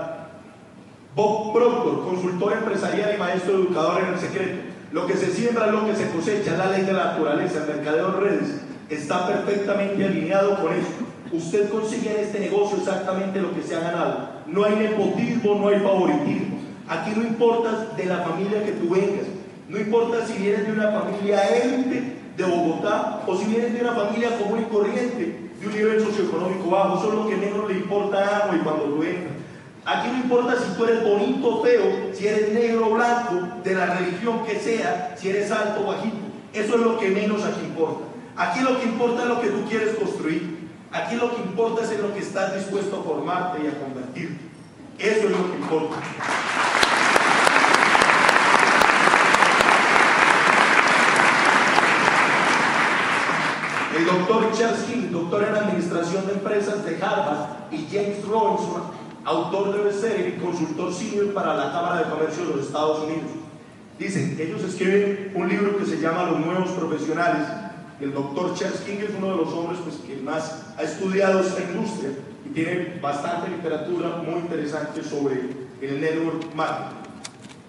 [1.16, 5.86] Bob Proctor, consultor empresarial y maestro educador en el secreto, lo que se siembra lo
[5.86, 10.60] que se cosecha, la ley de la naturaleza, el mercadeo de redes, está perfectamente alineado
[10.60, 11.05] con esto.
[11.32, 14.30] Usted consigue en este negocio exactamente lo que se ha ganado.
[14.48, 16.58] No hay nepotismo, no hay favoritismo.
[16.88, 19.26] Aquí no importa de la familia que tú vengas,
[19.68, 23.94] no importa si vienes de una familia élite de Bogotá o si vienes de una
[23.94, 27.74] familia común y corriente, de un nivel socioeconómico bajo, eso es lo que menos le
[27.74, 29.34] importa a algo y cuando tú entras.
[29.86, 33.74] Aquí no importa si tú eres bonito o feo, si eres negro o blanco, de
[33.74, 36.18] la religión que sea, si eres alto o bajito.
[36.54, 38.06] Eso es lo que menos aquí importa.
[38.36, 40.55] Aquí lo que importa es lo que tú quieres construir.
[40.96, 44.40] Aquí lo que importa es en lo que estás dispuesto a formarte y a convertirte.
[44.98, 45.98] Eso es lo que importa.
[53.98, 58.84] El doctor Charles King, doctor en Administración de Empresas de Harvard, y James Robinson,
[59.26, 63.32] autor de bestseller y consultor senior para la Cámara de Comercio de los Estados Unidos.
[64.00, 67.65] Dicen, ellos escriben un libro que se llama Los Nuevos Profesionales.
[68.02, 71.62] El doctor Charles King es uno de los hombres pues, que más ha estudiado esta
[71.62, 72.10] industria
[72.46, 75.40] y tiene bastante literatura muy interesante sobre
[75.82, 77.06] el network marketing.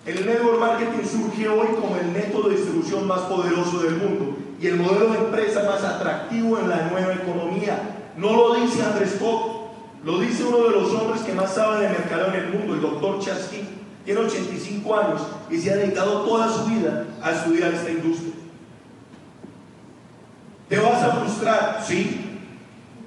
[0.04, 4.66] El network marketing surge hoy como el método de distribución más poderoso del mundo y
[4.66, 8.10] el modelo de empresa más atractivo en la nueva economía.
[8.16, 9.56] No lo dice Andrés Scott,
[10.04, 12.80] lo dice uno de los hombres que más sabe de mercado en el mundo, el
[12.80, 13.76] doctor Chaskin.
[14.04, 18.25] Tiene 85 años y se ha dedicado toda su vida a estudiar esta industria.
[20.68, 21.82] ¿Te vas a frustrar?
[21.86, 22.40] Sí.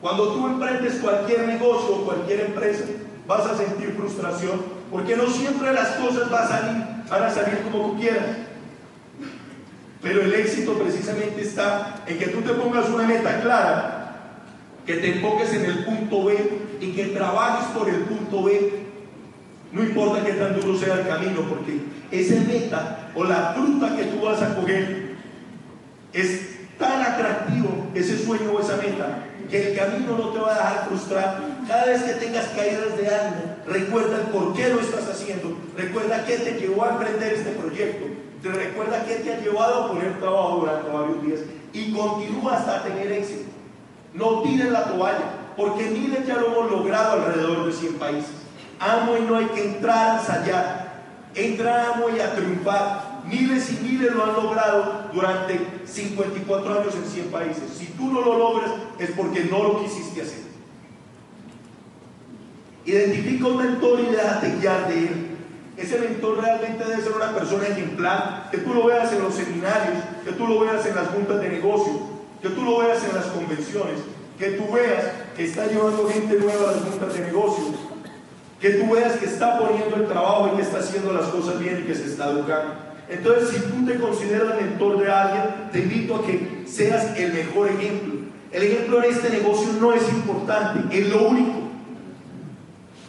[0.01, 2.85] Cuando tú emprendes cualquier negocio o cualquier empresa,
[3.27, 8.25] vas a sentir frustración porque no siempre las cosas van a salir, como tú quieras.
[10.01, 13.95] Pero el éxito precisamente está en que tú te pongas una meta clara
[14.85, 18.87] que te enfoques en el punto B y que trabajes por el punto B.
[19.71, 24.05] No importa qué tan duro sea el camino, porque ese meta o la fruta que
[24.05, 25.15] tú vas a coger
[26.11, 30.55] es tan atractivo ese sueño o esa meta, que el camino no te va a
[30.55, 31.39] dejar frustrar.
[31.67, 36.25] Cada vez que tengas caídas de ánimo, recuerda el por qué lo estás haciendo, recuerda
[36.25, 38.05] qué te llevó a emprender este proyecto,
[38.41, 41.39] te recuerda qué te ha llevado a poner trabajo durante varios días
[41.73, 43.49] y continúa hasta tener éxito.
[44.13, 45.25] No tires la toalla,
[45.55, 48.31] porque miles ya lo hemos logrado alrededor de 100 países.
[48.79, 51.03] Amo y no hay que entrar a ensayar,
[51.35, 53.09] entra amo y a triunfar.
[53.25, 57.63] Miles y miles lo han logrado durante 54 años en 100 países.
[57.77, 60.49] Si tú no lo logras es porque no lo quisiste hacer.
[62.85, 65.27] Identifica un mentor y déjate guiar de él.
[65.77, 70.03] Ese mentor realmente debe ser una persona ejemplar, que tú lo veas en los seminarios,
[70.25, 72.01] que tú lo veas en las juntas de negocio,
[72.41, 73.99] que tú lo veas en las convenciones,
[74.37, 75.05] que tú veas
[75.37, 77.65] que está llevando gente nueva a las juntas de negocio,
[78.59, 81.81] que tú veas que está poniendo el trabajo y que está haciendo las cosas bien
[81.81, 82.88] y que se está educando.
[83.09, 87.69] Entonces, si tú te consideras mentor de alguien, te invito a que seas el mejor
[87.69, 88.19] ejemplo.
[88.51, 91.53] El ejemplo en este negocio no es importante, es lo único.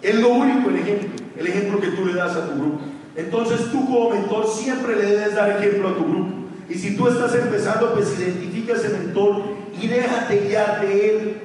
[0.03, 2.80] Es lo único el ejemplo, el ejemplo que tú le das a tu grupo.
[3.16, 6.30] Entonces tú como mentor siempre le debes dar ejemplo a tu grupo.
[6.68, 9.42] Y si tú estás empezando, pues identifica ese mentor
[9.80, 11.36] y déjate guiar de él.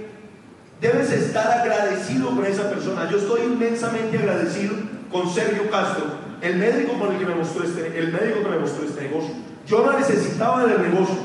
[0.79, 3.09] Debes estar agradecido con esa persona.
[3.09, 4.75] Yo estoy inmensamente agradecido
[5.11, 6.05] con Sergio Castro,
[6.45, 9.33] el médico con el que me mostró este, el médico que me mostró este negocio.
[9.67, 11.15] Yo no necesitaba del negocio.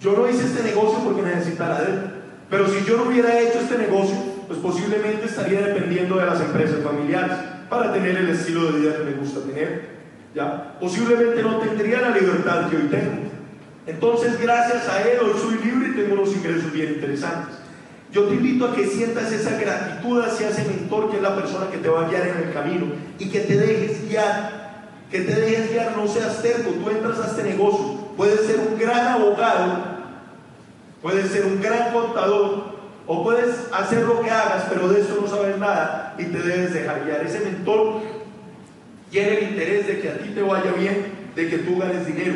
[0.00, 2.00] Yo no hice este negocio porque necesitara de él.
[2.48, 4.16] Pero si yo no hubiera hecho este negocio,
[4.46, 7.36] pues posiblemente estaría dependiendo de las empresas familiares
[7.68, 9.92] para tener el estilo de vida que me gusta tener.
[10.34, 10.78] ¿ya?
[10.80, 13.32] Posiblemente no tendría la libertad que hoy tengo.
[13.86, 17.56] Entonces, gracias a él, hoy soy libre y tengo unos ingresos bien interesantes.
[18.12, 21.70] Yo te invito a que sientas esa gratitud hacia ese mentor que es la persona
[21.70, 22.86] que te va a guiar en el camino
[23.22, 27.28] y que te dejes guiar, que te dejes guiar, no seas terco, tú entras a
[27.28, 29.78] este negocio, puedes ser un gran abogado,
[31.00, 32.72] puedes ser un gran contador
[33.06, 36.74] o puedes hacer lo que hagas, pero de eso no sabes nada y te debes
[36.74, 37.24] dejar guiar.
[37.24, 38.00] Ese mentor
[39.12, 42.34] tiene el interés de que a ti te vaya bien, de que tú ganes dinero.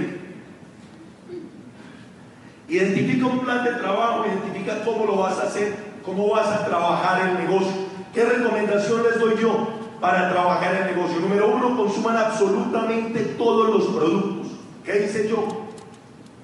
[2.68, 5.74] Identifica un plan de trabajo, identifica cómo lo vas a hacer,
[6.04, 7.86] cómo vas a trabajar el negocio.
[8.14, 9.75] ¿Qué recomendación les doy yo
[10.06, 11.18] para trabajar el negocio?
[11.18, 14.52] Número uno, consuman absolutamente todos los productos.
[14.84, 15.66] ¿Qué hice yo?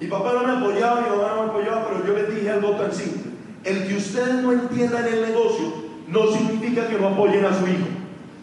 [0.01, 2.71] Mi papá no me apoyaba, mi mamá no me apoyaba, pero yo les dije algo
[2.71, 3.31] tan simple.
[3.63, 5.75] El que ustedes no entiendan el negocio
[6.09, 7.87] no significa que no apoyen a su hijo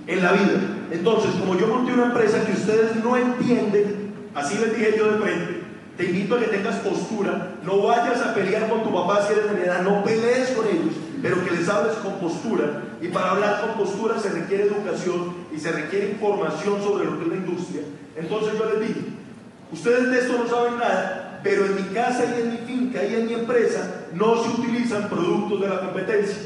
[0.06, 0.58] en la vida.
[0.90, 5.18] Entonces, como yo monté una empresa que ustedes no entienden, así les dije yo de
[5.18, 5.60] frente,
[5.98, 9.52] te invito a que tengas postura, no vayas a pelear con tu papá si eres
[9.54, 12.82] de edad, no pelees con ellos, pero que les hables con postura.
[13.00, 17.24] Y para hablar con postura se requiere educación y se requiere información sobre lo que
[17.24, 17.82] es la industria.
[18.16, 19.00] Entonces yo les dije,
[19.72, 23.14] ustedes de esto no saben nada, pero en mi casa y en mi finca y
[23.14, 26.42] en mi empresa no se utilizan productos de la competencia.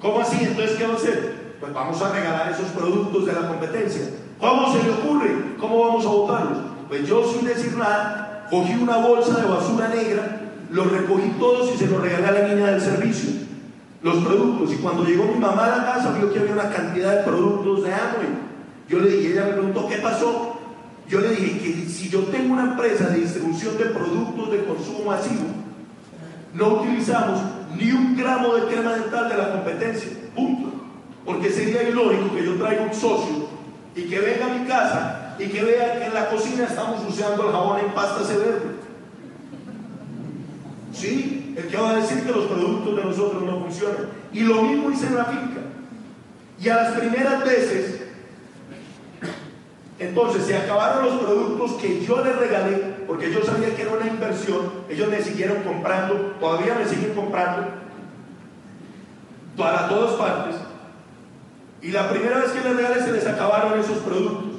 [0.00, 0.38] ¿Cómo así?
[0.40, 1.56] Entonces, ¿qué vamos a hacer?
[1.58, 4.02] Pues vamos a regalar esos productos de la competencia.
[4.38, 5.56] ¿Cómo se le ocurre?
[5.58, 6.58] ¿Cómo vamos a votarlos?
[6.88, 10.37] Pues yo sin decir nada, cogí una bolsa de basura negra,
[10.70, 13.30] los recogí todos y se los regalé a la niña del servicio,
[14.02, 14.72] los productos.
[14.72, 17.84] Y cuando llegó mi mamá a la casa, vio que había una cantidad de productos
[17.84, 18.48] de Amway.
[18.88, 20.58] Yo le dije, ella me preguntó, ¿qué pasó?
[21.08, 25.04] Yo le dije que si yo tengo una empresa de distribución de productos de consumo
[25.06, 25.46] masivo,
[26.54, 27.40] no utilizamos
[27.78, 30.70] ni un gramo de crema dental de la competencia, punto.
[31.24, 33.48] Porque sería ilógico que yo traiga un socio
[33.94, 37.46] y que venga a mi casa y que vean que en la cocina estamos usando
[37.46, 38.77] el jabón en pasta verde.
[40.98, 44.08] Sí, el que va a decir que los productos de nosotros no funcionan.
[44.32, 45.60] Y lo mismo hice en la finca.
[46.60, 48.02] Y a las primeras veces,
[50.00, 54.08] entonces se acabaron los productos que yo les regalé, porque yo sabía que era una
[54.08, 57.68] inversión, ellos me siguieron comprando, todavía me siguen comprando,
[59.56, 60.56] para todas partes.
[61.80, 64.56] Y la primera vez que les regalé se les acabaron esos productos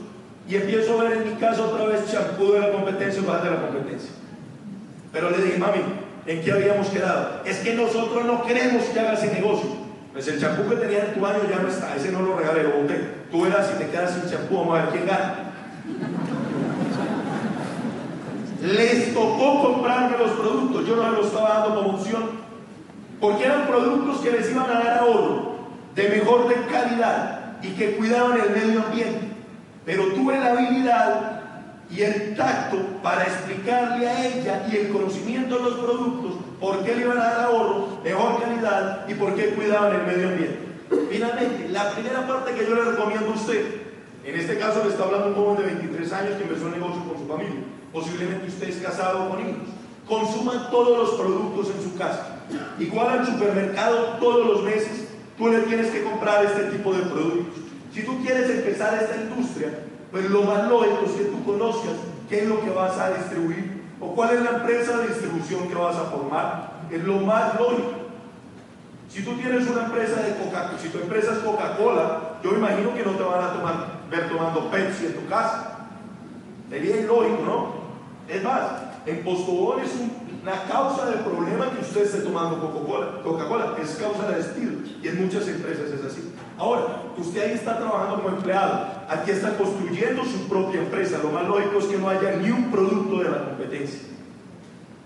[0.48, 3.52] y empiezo a ver en mi caso otra vez champú de la competencia o de
[3.52, 4.12] la competencia.
[5.12, 5.80] Pero le dije, mami,
[6.30, 7.42] ¿en qué habíamos quedado?
[7.44, 9.70] Es que nosotros no queremos que hagas ese negocio.
[10.14, 12.64] Pues el champú que tenía en tu baño ya no está, ese no lo regalé,
[12.64, 13.00] lo boté.
[13.32, 15.36] Tú verás si te quedas sin champú, vamos a ver quién gana.
[18.62, 22.24] Les tocó comprarme los productos, yo no los estaba dando como opción,
[23.20, 25.56] porque eran productos que les iban a dar ahorro,
[25.96, 29.30] de mejor de calidad y que cuidaban el medio ambiente
[29.90, 31.39] pero tuve la habilidad
[31.90, 36.96] y el tacto para explicarle a ella y el conocimiento de los productos por qué
[36.96, 40.60] le iban a dar ahorro, mejor calidad y por qué cuidaban el medio ambiente.
[41.10, 43.82] Finalmente, la primera parte que yo le recomiendo a usted,
[44.24, 47.04] en este caso le está hablando un joven de 23 años que empezó un negocio
[47.06, 47.62] con su familia,
[47.92, 49.70] posiblemente usted es casado con hijos.
[50.08, 52.38] consuma todos los productos en su casa.
[52.80, 57.64] Igual al supermercado todos los meses tú le tienes que comprar este tipo de productos.
[57.94, 59.70] Si tú quieres empezar esta industria,
[60.12, 61.94] pues lo más lógico es que tú conozcas
[62.30, 65.76] qué es lo que vas a distribuir o cuál es la empresa de distribución que
[65.76, 66.80] vas a formar.
[66.92, 67.92] Es lo más lógico.
[69.10, 73.04] Si tú tienes una empresa de Coca-Cola, si tu empresa es Coca-Cola, yo imagino que
[73.04, 75.88] no te van a ver tomando Pepsi en tu casa.
[76.70, 77.74] Sería ilógico, ¿no?
[78.28, 78.62] Es más,
[79.06, 79.92] en Postobón es
[80.42, 83.22] una causa de problema que usted esté tomando Coca-Cola.
[83.24, 84.72] Coca-Cola es causa de despido
[85.02, 86.34] y en muchas empresas es así.
[86.58, 91.20] Ahora, usted ahí está trabajando como empleado, aquí está construyendo su propia empresa.
[91.22, 94.00] Lo más lógico es que no haya ni un producto de la competencia.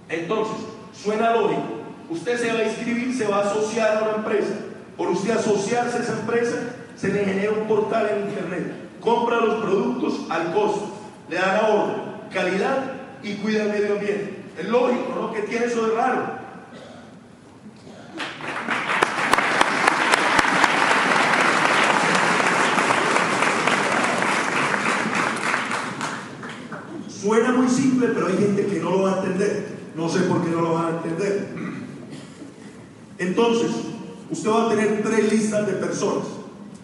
[0.10, 0.56] Entonces,
[0.94, 1.62] suena lógico.
[2.10, 4.54] Usted se va a inscribir, se va a asociar a una empresa.
[4.98, 6.56] Por usted asociarse a esa empresa,
[6.96, 8.74] se le genera un portal en internet.
[9.00, 10.90] Compra los productos al costo,
[11.30, 11.96] le dan ahorro,
[12.32, 14.43] calidad y cuida el medio ambiente.
[14.58, 15.34] Es lógico, ¿no?
[15.34, 16.44] ¿Qué tiene eso de raro?
[27.08, 29.74] Suena muy simple, pero hay gente que no lo va a entender.
[29.96, 31.48] No sé por qué no lo van a entender.
[33.18, 33.72] Entonces,
[34.30, 36.28] usted va a tener tres listas de personas.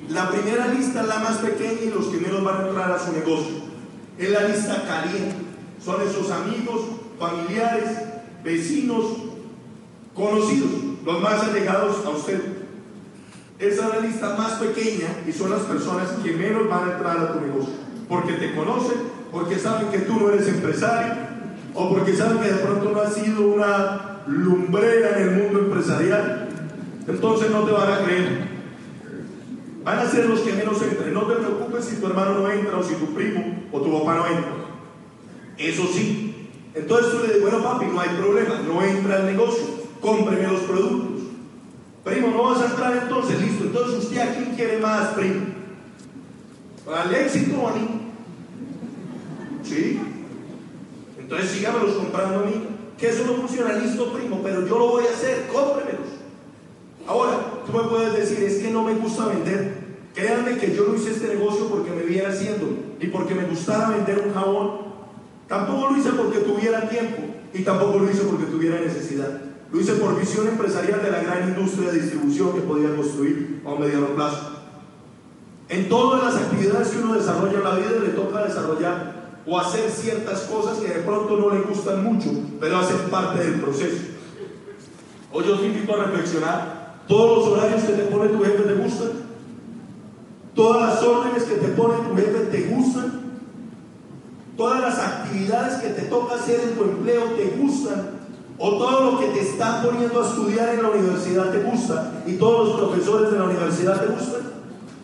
[0.07, 3.05] La primera lista es la más pequeña y los que menos van a entrar a
[3.05, 3.57] su negocio.
[4.17, 5.35] Es la lista caliente.
[5.83, 6.81] Son esos amigos,
[7.19, 7.89] familiares,
[8.43, 9.05] vecinos,
[10.13, 10.71] conocidos,
[11.05, 12.41] los más allegados a usted.
[13.59, 17.17] Esa es la lista más pequeña y son las personas que menos van a entrar
[17.17, 17.73] a tu negocio.
[18.07, 21.13] Porque te conocen porque saben que tú no eres empresario
[21.73, 26.49] o porque saben que de pronto no has sido una lumbrera en el mundo empresarial,
[27.07, 28.49] entonces no te van a creer.
[29.83, 31.13] Van a ser los que menos entren.
[31.13, 34.15] No te preocupes si tu hermano no entra o si tu primo o tu papá
[34.15, 34.51] no entra.
[35.57, 36.28] Eso sí.
[36.79, 39.63] Entonces tú le dices, bueno papi, no hay problema, no entra al negocio,
[39.99, 41.23] cómpreme los productos.
[42.03, 43.65] Primo, no vas a entrar entonces, listo.
[43.65, 45.41] Entonces usted a quién quiere más, primo.
[46.91, 47.87] ¿Al éxito o a mí?
[49.63, 49.99] ¿Sí?
[51.19, 52.67] Entonces sígamelos comprando a mí.
[52.97, 56.07] Que eso no funciona, listo, primo, pero yo lo voy a hacer, cómpremelos.
[57.07, 59.77] Ahora, tú me puedes decir, es que no me gusta vender.
[60.13, 62.67] Créanme que yo no hice este negocio porque me viera haciendo,
[62.99, 64.88] ni porque me gustara vender un jabón.
[65.49, 67.23] Tampoco lo hice porque tuviera tiempo
[67.53, 69.41] y tampoco lo hice porque tuviera necesidad.
[69.71, 73.69] Lo hice por visión empresarial de la gran industria de distribución que podía construir a
[73.69, 74.57] un mediano plazo.
[75.67, 79.89] En todas las actividades que uno desarrolla en la vida le toca desarrollar o hacer
[79.89, 82.29] ciertas cosas que de pronto no le gustan mucho,
[82.59, 84.03] pero hacen parte del proceso.
[85.31, 88.73] Hoy yo te invito a reflexionar, todos los horarios que te pone tu jefe te
[88.75, 89.09] gustan,
[90.53, 93.28] todas las órdenes que te pone tu jefe te gustan,
[94.59, 98.19] todas las actividades que te toca hacer en tu empleo te gustan,
[98.57, 102.33] o todo lo que te están poniendo a estudiar en la universidad te gusta, y
[102.33, 104.41] todos los profesores de la universidad te gustan.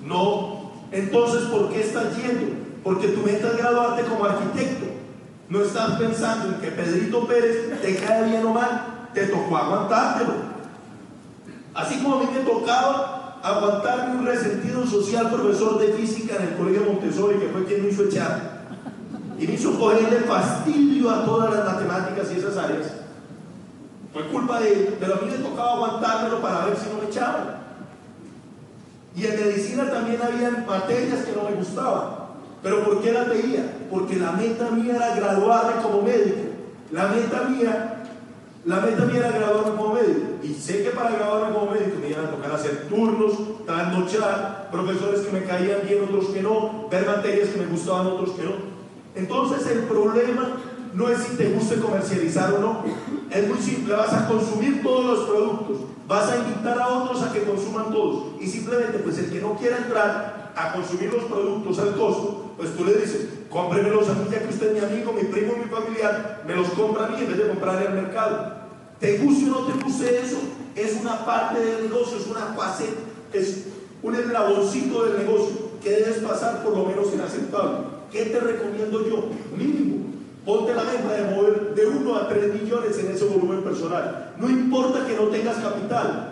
[0.03, 2.53] No, entonces ¿por qué estás yendo?
[2.83, 4.87] Porque tu meta es graduarte como arquitecto.
[5.47, 10.33] No estás pensando en que Pedrito Pérez te cae bien o mal, te tocó aguantártelo.
[11.73, 16.55] Así como a mí me tocaba aguantarme un resentido social profesor de física en el
[16.55, 18.54] colegio Montessori, que fue quien me hizo echar.
[19.37, 22.93] Y me hizo cogerle fastidio a todas las matemáticas y esas áreas.
[24.13, 27.07] Fue culpa de él, pero a mí me tocaba aguantármelo para ver si no me
[27.07, 27.65] echaban.
[29.15, 32.25] Y en medicina también había materias que no me gustaban.
[32.63, 33.77] ¿Pero por qué la veía?
[33.91, 36.41] Porque la meta mía era graduarme como médico.
[36.91, 38.03] La meta mía,
[38.65, 40.27] la meta mía era graduarme como médico.
[40.43, 45.21] Y sé que para graduarme como médico me iban a tocar hacer turnos, trasnochar, profesores
[45.21, 48.74] que me caían bien, otros que no, ver materias que me gustaban, otros que no.
[49.15, 50.57] Entonces el problema
[50.93, 52.83] no es si te guste comercializar o no.
[53.31, 57.33] Es muy simple, vas a consumir todos los productos, vas a invitar a otros a
[57.33, 58.41] que consuman todos.
[58.41, 62.75] Y simplemente, pues el que no quiera entrar a consumir los productos al costo, pues
[62.75, 65.69] tú le dices, cómpremelos a mí ya que usted es mi amigo, mi primo, mi
[65.69, 68.53] familiar, me los compra a mí en vez de comprarle al mercado.
[68.99, 70.37] Te guste o no te guste eso,
[70.75, 72.85] es una parte del negocio, es una fase,
[73.33, 73.65] es
[74.01, 77.94] un eslaboncito del negocio que debes pasar por lo menos inaceptable.
[78.15, 79.25] ¿Qué te recomiendo yo?
[79.57, 80.05] Mínimo.
[80.45, 84.33] Ponte la meta de mover de 1 a 3 millones en ese volumen personal.
[84.39, 86.31] No importa que no tengas capital.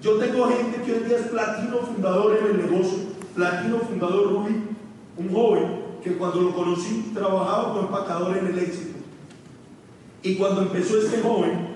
[0.00, 2.98] Yo tengo gente que hoy día es platino fundador en el negocio,
[3.34, 4.54] platino fundador Rubí,
[5.16, 8.98] un joven que cuando lo conocí trabajaba como empacador en el éxito.
[10.22, 11.74] Y cuando empezó este joven,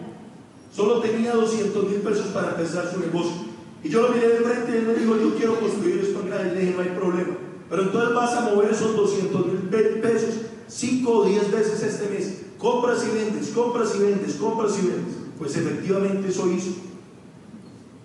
[0.73, 3.51] solo tenía 200 mil pesos para empezar su negocio.
[3.83, 6.29] Y yo lo miré de frente y él me dijo, yo quiero construir esto en
[6.29, 6.53] grande.
[6.53, 7.40] Y le dije, no hay problema.
[7.71, 9.61] Pero entonces vas a mover esos 200 mil
[10.03, 10.35] pesos
[10.67, 12.43] 5 o 10 veces este mes.
[12.59, 15.15] compras y vendes, compras y vendes, compras y vendes.
[15.39, 16.73] Pues efectivamente eso hizo.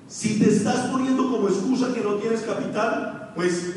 [0.07, 3.73] Si te estás poniendo como excusa que no tienes capital, pues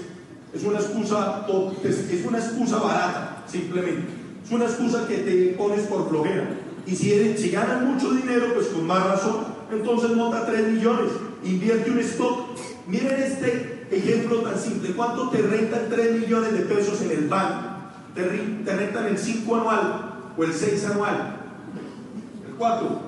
[0.53, 1.47] es una excusa,
[1.83, 4.09] es una excusa barata, simplemente.
[4.45, 6.51] Es una excusa que te pones por flojera.
[6.87, 9.39] Y si, si ganas mucho dinero, pues con más razón,
[9.71, 11.11] entonces monta 3 millones,
[11.45, 12.47] invierte un stock.
[12.87, 14.93] Miren este ejemplo tan simple.
[14.93, 17.69] ¿Cuánto te rentan 3 millones de pesos en el banco?
[18.15, 21.37] Te, te rentan el 5 anual o el 6 anual.
[22.47, 23.01] El 4.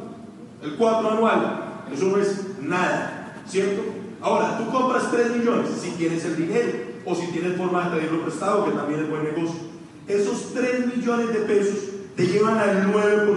[0.62, 1.64] El 4 anual.
[1.92, 3.82] Eso no es nada, ¿cierto?
[4.20, 8.22] Ahora, tú compras 3 millones si tienes el dinero o si tienes forma de pedirlo
[8.22, 9.60] prestado, que también es buen negocio.
[10.06, 11.78] Esos 3 millones de pesos
[12.16, 13.34] te llevan al 9%,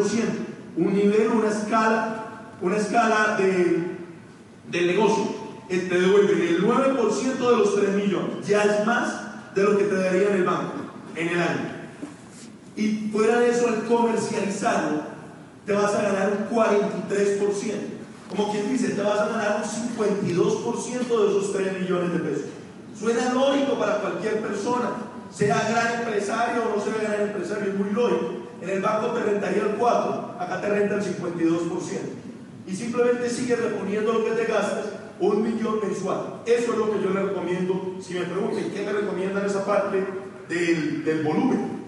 [0.76, 3.98] un nivel, una escala, una escala de,
[4.70, 5.33] del negocio.
[5.70, 9.86] Eh, te devuelven el 9% de los 3 millones, ya es más de lo que
[9.86, 10.84] te daría en el banco
[11.16, 11.70] en el año.
[12.76, 15.04] Y fuera de eso, al comercializarlo,
[15.66, 17.94] te vas a ganar un 43%.
[18.30, 22.46] Como quien dice, te vas a ganar un 52% de esos 3 millones de pesos.
[22.98, 24.90] Suena lógico para cualquier persona,
[25.32, 28.44] sea gran empresario o no sea gran empresario, es muy lógico.
[28.62, 31.70] En el banco te rentaría el 4, acá te renta el 52%.
[32.66, 34.86] Y simplemente sigues reponiendo lo que te gastas,
[35.20, 36.42] un millón mensual.
[36.46, 37.96] Eso es lo que yo le recomiendo.
[38.02, 40.04] Si me preguntan, ¿qué me recomiendan esa parte
[40.50, 41.84] del, del volumen?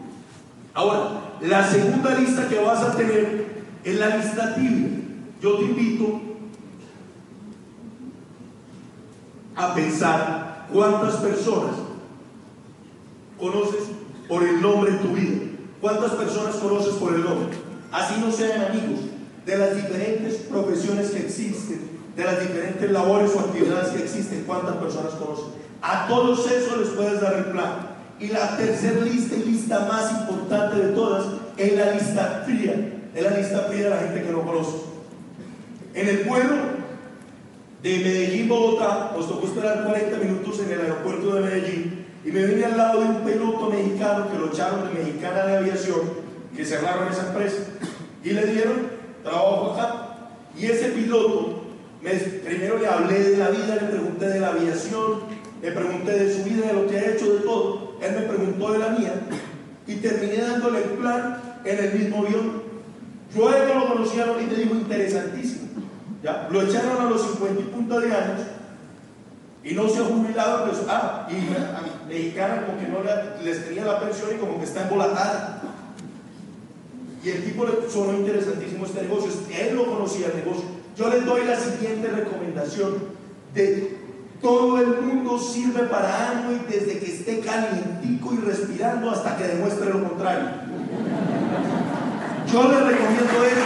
[0.73, 3.45] Ahora, la segunda lista que vas a tener
[3.83, 4.89] es la lista tibia.
[5.41, 6.21] Yo te invito
[9.55, 11.75] a pensar cuántas personas
[13.39, 13.83] conoces
[14.27, 15.45] por el nombre en tu vida.
[15.81, 17.57] ¿Cuántas personas conoces por el nombre?
[17.91, 19.01] Así no sean amigos
[19.45, 24.75] de las diferentes profesiones que existen, de las diferentes labores o actividades que existen, ¿cuántas
[24.75, 25.45] personas conoces?
[25.81, 27.95] A todos esos les puedes dar el plan.
[28.19, 31.25] Y la tercera lista y lista más importante de todas
[31.57, 32.73] es la lista fría.
[33.13, 34.77] Es la lista fría de la gente que no conoce.
[35.93, 36.55] En el pueblo
[37.83, 42.43] de Medellín, Bogotá, nos tocó esperar 40 minutos en el aeropuerto de Medellín y me
[42.45, 45.99] vine al lado de un piloto mexicano que lo echaron de Mexicana de Aviación,
[46.55, 47.57] que cerraron esa empresa,
[48.23, 48.87] y le dieron
[49.23, 50.29] trabajo acá.
[50.57, 51.54] Y ese piloto,
[52.43, 55.21] primero le hablé de la vida, le pregunté de la aviación,
[55.61, 57.97] le pregunté de su vida, de lo que ha hecho, de todo.
[58.01, 59.13] Él me preguntó de la mía
[59.87, 62.63] y terminé dándole el plan en el mismo avión.
[63.35, 65.67] Yo a él no lo conocía y te digo interesantísimo.
[66.23, 66.47] ¿ya?
[66.51, 68.41] Lo echaron a los 50 y puntos de años
[69.63, 72.99] y no se ha jubilado, pues, ah, y a mexicana como que no
[73.43, 75.61] les tenía la pensión y como que está embolatada.
[77.23, 80.74] Y el tipo le sonó interesantísimo este negocio, él lo conocía el negocio.
[80.95, 82.93] Yo les doy la siguiente recomendación
[83.53, 83.97] de
[84.41, 89.43] todo el mundo sirve para algo y desde que esté calientico y respirando hasta que
[89.43, 90.45] demuestre lo contrario.
[92.49, 93.61] Yo les recomiendo esto.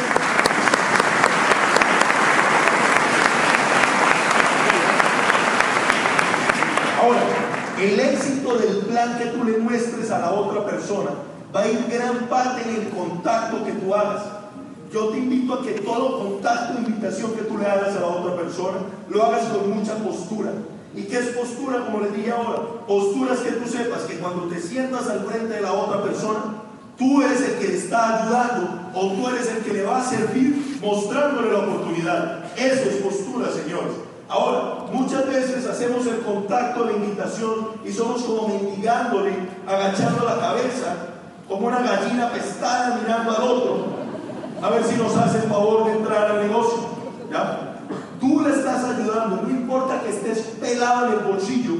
[6.99, 7.21] Ahora,
[7.79, 11.11] el éxito del plan que tú le muestres a la otra persona
[11.55, 14.38] va a ir gran parte en el contacto que tú hagas.
[14.91, 18.35] Yo te invito a que todo contacto, invitación que tú le hagas a la otra
[18.35, 18.77] persona,
[19.09, 20.51] lo hagas con mucha postura.
[20.95, 21.85] ¿Y qué es postura?
[21.85, 25.53] Como les dije ahora, postura es que tú sepas que cuando te sientas al frente
[25.53, 26.63] de la otra persona,
[26.97, 30.03] tú eres el que le está ayudando o tú eres el que le va a
[30.03, 32.45] servir mostrándole la oportunidad.
[32.57, 33.93] Eso es postura, señores.
[34.27, 39.33] Ahora, muchas veces hacemos el contacto, la invitación y somos como mendigándole,
[39.67, 40.95] agachando la cabeza,
[41.47, 43.98] como una gallina pestada mirando al otro,
[44.61, 46.79] a ver si nos hace el favor de entrar al negocio.
[47.31, 47.79] ¿Ya?
[48.19, 51.73] Tú le estás ayudando, no importa que estés pelado en el bolsillo.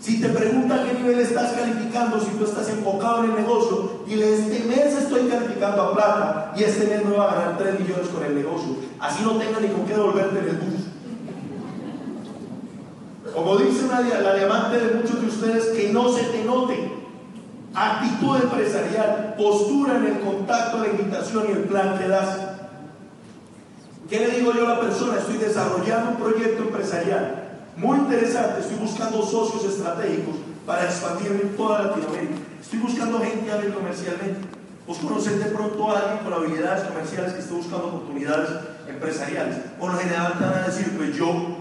[0.00, 4.20] Si te pregunta qué nivel estás calificando, si tú estás enfocado en el negocio, y
[4.20, 8.08] este mes estoy calificando a plata y este mes me va a ganar 3 millones
[8.08, 8.76] con el negocio.
[9.00, 10.80] Así no tenga ni con qué devolverte en el bus.
[13.34, 16.97] Como dice la diamante de muchos de ustedes, que no se te note.
[17.78, 22.36] Actitud empresarial, postura en el contacto, la invitación y el plan que das.
[24.10, 25.18] ¿Qué le digo yo a la persona?
[25.18, 27.44] Estoy desarrollando un proyecto empresarial
[27.76, 28.62] muy interesante.
[28.62, 30.34] Estoy buscando socios estratégicos
[30.66, 32.34] para expandirme en toda Latinoamérica.
[32.60, 34.40] Estoy buscando gente ver comercialmente.
[34.84, 38.48] Vos conocés de pronto a alguien con habilidades comerciales que esté buscando oportunidades
[38.88, 39.56] empresariales.
[39.78, 41.57] Por lo general te van a decir, pues yo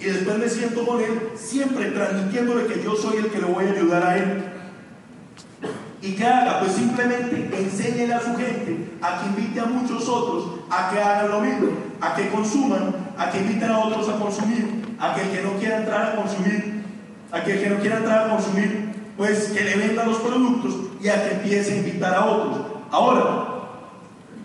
[0.00, 3.66] y después me siento con él, siempre transmitiéndole que yo soy el que le voy
[3.66, 4.44] a ayudar a él.
[6.00, 6.60] ¿Y qué haga?
[6.60, 11.30] Pues simplemente enséñele a su gente a que invite a muchos otros a que hagan
[11.30, 11.70] lo mismo,
[12.00, 15.54] a que consuman, a que inviten a otros a consumir, a que el que no
[15.54, 16.84] quiera entrar a consumir,
[17.32, 20.74] a que el que no quiera entrar a consumir, pues que le venda los productos
[21.02, 22.58] y a que empiece a invitar a otros.
[22.92, 23.48] Ahora,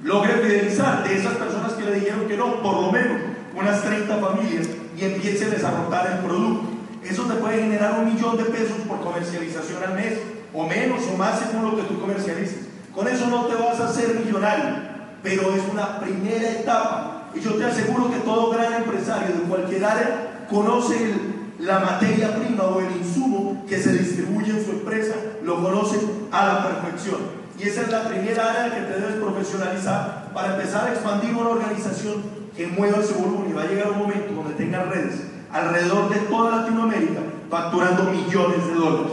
[0.01, 3.22] logre fidelizar de esas personas que le dijeron que no, por lo menos
[3.56, 4.68] unas 30 familias
[4.98, 6.70] y empiece a desarrollar el producto.
[7.04, 10.20] Eso te puede generar un millón de pesos por comercialización al mes,
[10.54, 12.68] o menos o más según lo que tú comercialices.
[12.94, 14.76] Con eso no te vas a hacer millonario,
[15.22, 17.30] pero es una primera etapa.
[17.34, 21.14] Y yo te aseguro que todo gran empresario de cualquier área conoce
[21.60, 25.98] la materia prima o el insumo que se distribuye en su empresa, lo conoce
[26.32, 27.44] a la perfección.
[27.60, 31.50] Y esa es la primera área que te debes profesionalizar para empezar a expandir una
[31.50, 32.22] organización
[32.56, 36.20] que mueva ese volumen y va a llegar un momento donde tenga redes alrededor de
[36.22, 39.12] toda Latinoamérica facturando millones de dólares.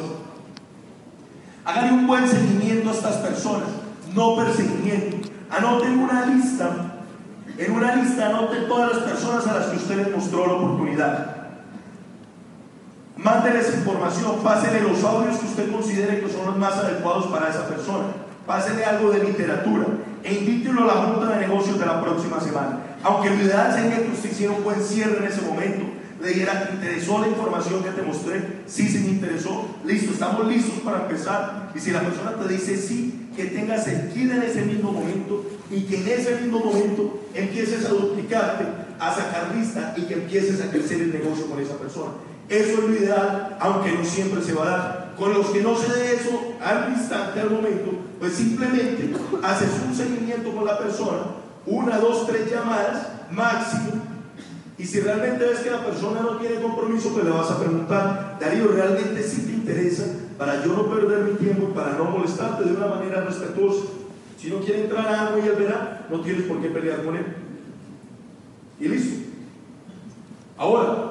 [1.65, 3.69] Háganle un buen seguimiento a estas personas,
[4.15, 5.29] no perseguimiento.
[5.51, 7.03] Anoten una lista,
[7.59, 11.37] en una lista anoten todas las personas a las que usted les mostró la oportunidad.
[13.17, 17.69] Mándeles información, pásenle los audios que usted considere que son los más adecuados para esa
[17.69, 18.07] persona.
[18.47, 19.85] Pásenle algo de literatura
[20.25, 22.90] e invítelo a la junta de negocios de la próxima semana.
[23.03, 25.85] Aunque lo ideal sería que usted hiciera un buen cierre en ese momento,
[26.21, 28.43] le dijera, ¿te interesó la información que te mostré?
[28.67, 29.67] Sí, sí me interesó.
[29.87, 31.73] Listo, estamos listos para empezar.
[31.75, 35.83] Y si la persona te dice sí, que tengas el en ese mismo momento y
[35.83, 38.65] que en ese mismo momento empieces a duplicarte,
[38.99, 42.13] a sacar lista y que empieces a crecer el negocio con esa persona.
[42.51, 45.15] Eso es lo ideal, aunque no siempre se va a dar.
[45.17, 49.95] Con los que no se dé eso al instante, al momento, pues simplemente haces un
[49.95, 51.40] seguimiento con la persona,
[51.71, 53.93] una, dos, tres llamadas máximo,
[54.77, 58.39] y si realmente ves que la persona no tiene compromiso, pues le vas a preguntar,
[58.41, 60.07] Darío, ¿realmente sí te interesa
[60.39, 63.85] para yo no perder mi tiempo y para no molestarte de una manera respetuosa?
[64.39, 67.15] Si no quiere entrar a algo y él verá, no tienes por qué pelear con
[67.15, 67.27] él.
[68.81, 69.29] Y listo.
[70.57, 71.11] Ahora,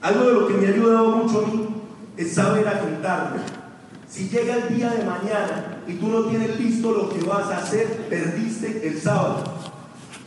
[0.00, 1.68] algo de lo que me ha ayudado mucho a mí
[2.16, 3.40] es saber agendarme.
[4.08, 7.58] Si llega el día de mañana y tú no tienes listo lo que vas a
[7.58, 9.42] hacer, perdiste el sábado.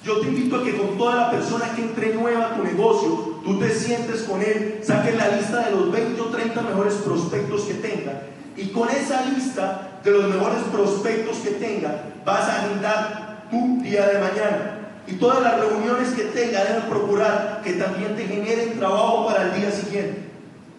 [0.04, 3.42] Yo te invito a que con toda la persona que entre nueva a tu negocio,
[3.44, 7.62] tú te sientes con él, saques la lista de los 20 o 30 mejores prospectos
[7.64, 8.24] que tenga.
[8.56, 14.08] Y con esa lista de los mejores prospectos que tenga, vas a agendar tu día
[14.08, 14.78] de mañana.
[15.08, 19.62] Y todas las reuniones que tenga deben procurar que también te generen trabajo para el
[19.62, 20.24] día siguiente.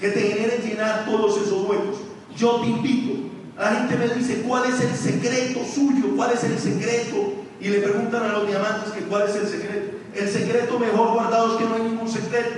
[0.01, 2.08] Que te generen llenar todos esos huecos.
[2.39, 3.29] Yo te invito.
[3.59, 6.15] La gente me dice, ¿cuál es el secreto suyo?
[6.17, 9.97] ¿Cuál es el secreto y le preguntan a los diamantes que cuál es el secreto.
[10.15, 12.57] El secreto mejor guardado es que no hay ningún secreto.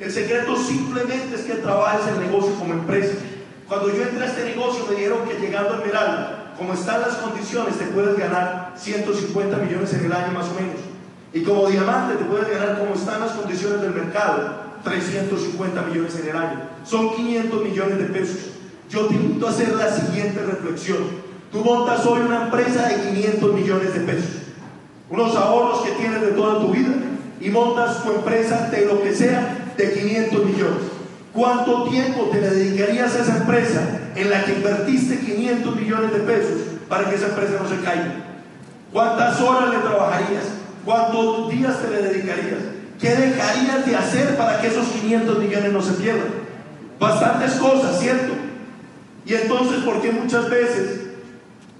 [0.00, 3.14] El secreto simplemente es que trabajes el negocio como empresa.
[3.68, 7.14] Cuando yo entré a este negocio me dijeron que llegando a Esmeralda, como están las
[7.16, 10.80] condiciones, te puedes ganar 150 millones en el año más o menos.
[11.32, 16.28] Y como diamante te puedes ganar como están las condiciones del mercado, 350 millones en
[16.28, 16.60] el año.
[16.84, 18.53] Son 500 millones de pesos.
[18.90, 20.98] Yo te invito a hacer la siguiente reflexión.
[21.50, 24.30] Tú montas hoy una empresa de 500 millones de pesos,
[25.08, 26.94] unos ahorros que tienes de toda tu vida
[27.40, 30.82] y montas tu empresa de lo que sea de 500 millones.
[31.32, 33.80] ¿Cuánto tiempo te dedicarías a esa empresa
[34.14, 38.14] en la que invertiste 500 millones de pesos para que esa empresa no se caiga?
[38.92, 40.44] ¿Cuántas horas le trabajarías?
[40.84, 42.60] ¿Cuántos días te le dedicarías?
[43.00, 46.28] ¿Qué dejarías de hacer para que esos 500 millones no se pierdan?
[47.00, 48.43] Bastantes cosas, ¿cierto?
[49.26, 51.04] Y entonces, ¿por qué muchas veces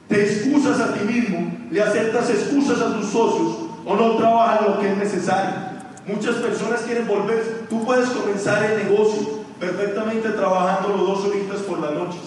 [0.09, 4.79] te excusas a ti mismo, le aceptas excusas a tus socios o no trabajas lo
[4.79, 5.55] que es necesario.
[6.07, 11.81] Muchas personas quieren volver, tú puedes comenzar el negocio perfectamente trabajando los dos horitas por
[11.81, 12.21] las noches,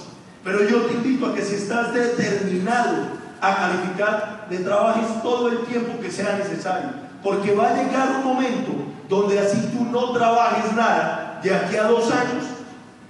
[0.43, 5.59] pero yo te invito a que si estás determinado a calificar, de trabajes todo el
[5.65, 6.89] tiempo que sea necesario,
[7.21, 8.71] porque va a llegar un momento
[9.09, 12.45] donde así tú no trabajes nada, de aquí a dos años,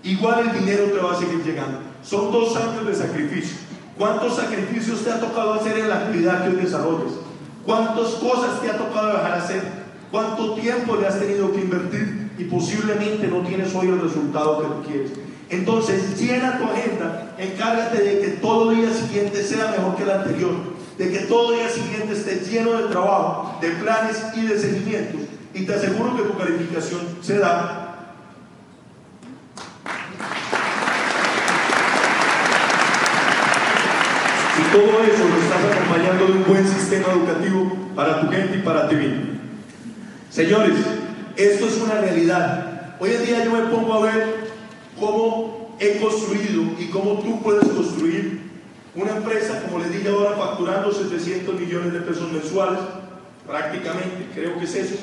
[0.03, 1.86] igual el dinero te va a seguir llegando.
[2.07, 3.57] Son dos años de sacrificio.
[3.97, 7.11] ¿Cuántos sacrificios te ha tocado hacer en la actividad que hoy desarrollas?
[7.65, 9.61] ¿Cuántas cosas te ha tocado dejar hacer?
[10.09, 12.31] ¿Cuánto tiempo le has tenido que invertir?
[12.37, 15.11] Y posiblemente no tienes hoy el resultado que tú quieres.
[15.49, 20.53] Entonces, llena tu agenda, encárgate de que todo día siguiente sea mejor que el anterior,
[20.97, 25.21] de que todo día siguiente esté lleno de trabajo, de planes y de seguimientos.
[25.53, 27.39] Y te aseguro que tu calificación se
[34.77, 38.87] todo eso lo estás acompañando de un buen sistema educativo para tu gente y para
[38.87, 39.23] ti mismo.
[40.29, 40.75] Señores,
[41.35, 42.95] esto es una realidad.
[42.99, 44.51] Hoy en día yo me pongo a ver
[44.99, 48.41] cómo he construido y cómo tú puedes construir
[48.95, 52.79] una empresa, como les dije ahora, facturando 700 millones de pesos mensuales,
[53.45, 54.95] prácticamente, creo que es eso,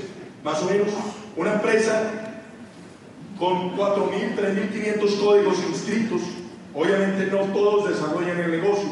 [0.44, 0.88] más o menos.
[1.36, 2.10] Una empresa
[3.38, 6.20] con 4.000, 3.500 códigos inscritos,
[6.74, 8.88] Obviamente no todos desarrollan el negocio,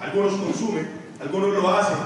[0.00, 0.88] algunos consumen,
[1.20, 1.96] algunos lo hacen,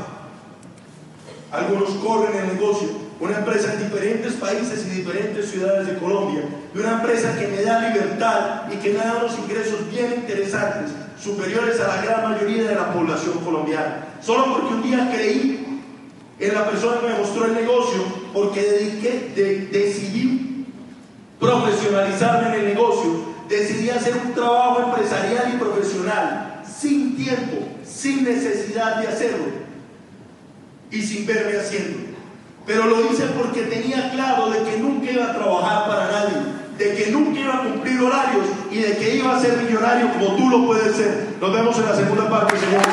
[1.50, 3.08] algunos corren el negocio.
[3.20, 6.42] Una empresa en diferentes países y diferentes ciudades de Colombia,
[6.72, 10.92] y una empresa que me da libertad y que me da unos ingresos bien interesantes,
[11.20, 14.06] superiores a la gran mayoría de la población colombiana.
[14.22, 15.82] Solo porque un día creí
[16.38, 20.66] en la persona que me mostró el negocio, porque dediqué, decidí
[21.40, 23.10] profesionalizarme en el negocio,
[23.48, 27.66] decidí hacer un trabajo empresarial y profesional, sin tiempo,
[27.98, 29.46] sin necesidad de hacerlo
[30.90, 32.16] y sin verme haciendo.
[32.64, 36.36] Pero lo hice porque tenía claro de que nunca iba a trabajar para nadie,
[36.78, 40.36] de que nunca iba a cumplir horarios y de que iba a ser millonario como
[40.36, 41.36] tú lo puedes ser.
[41.40, 42.88] Nos vemos en la segunda parte, señores.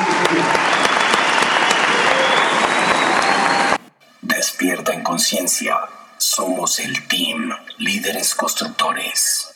[4.22, 5.78] Despierta en conciencia.
[6.18, 9.55] Somos el team Líderes Constructores.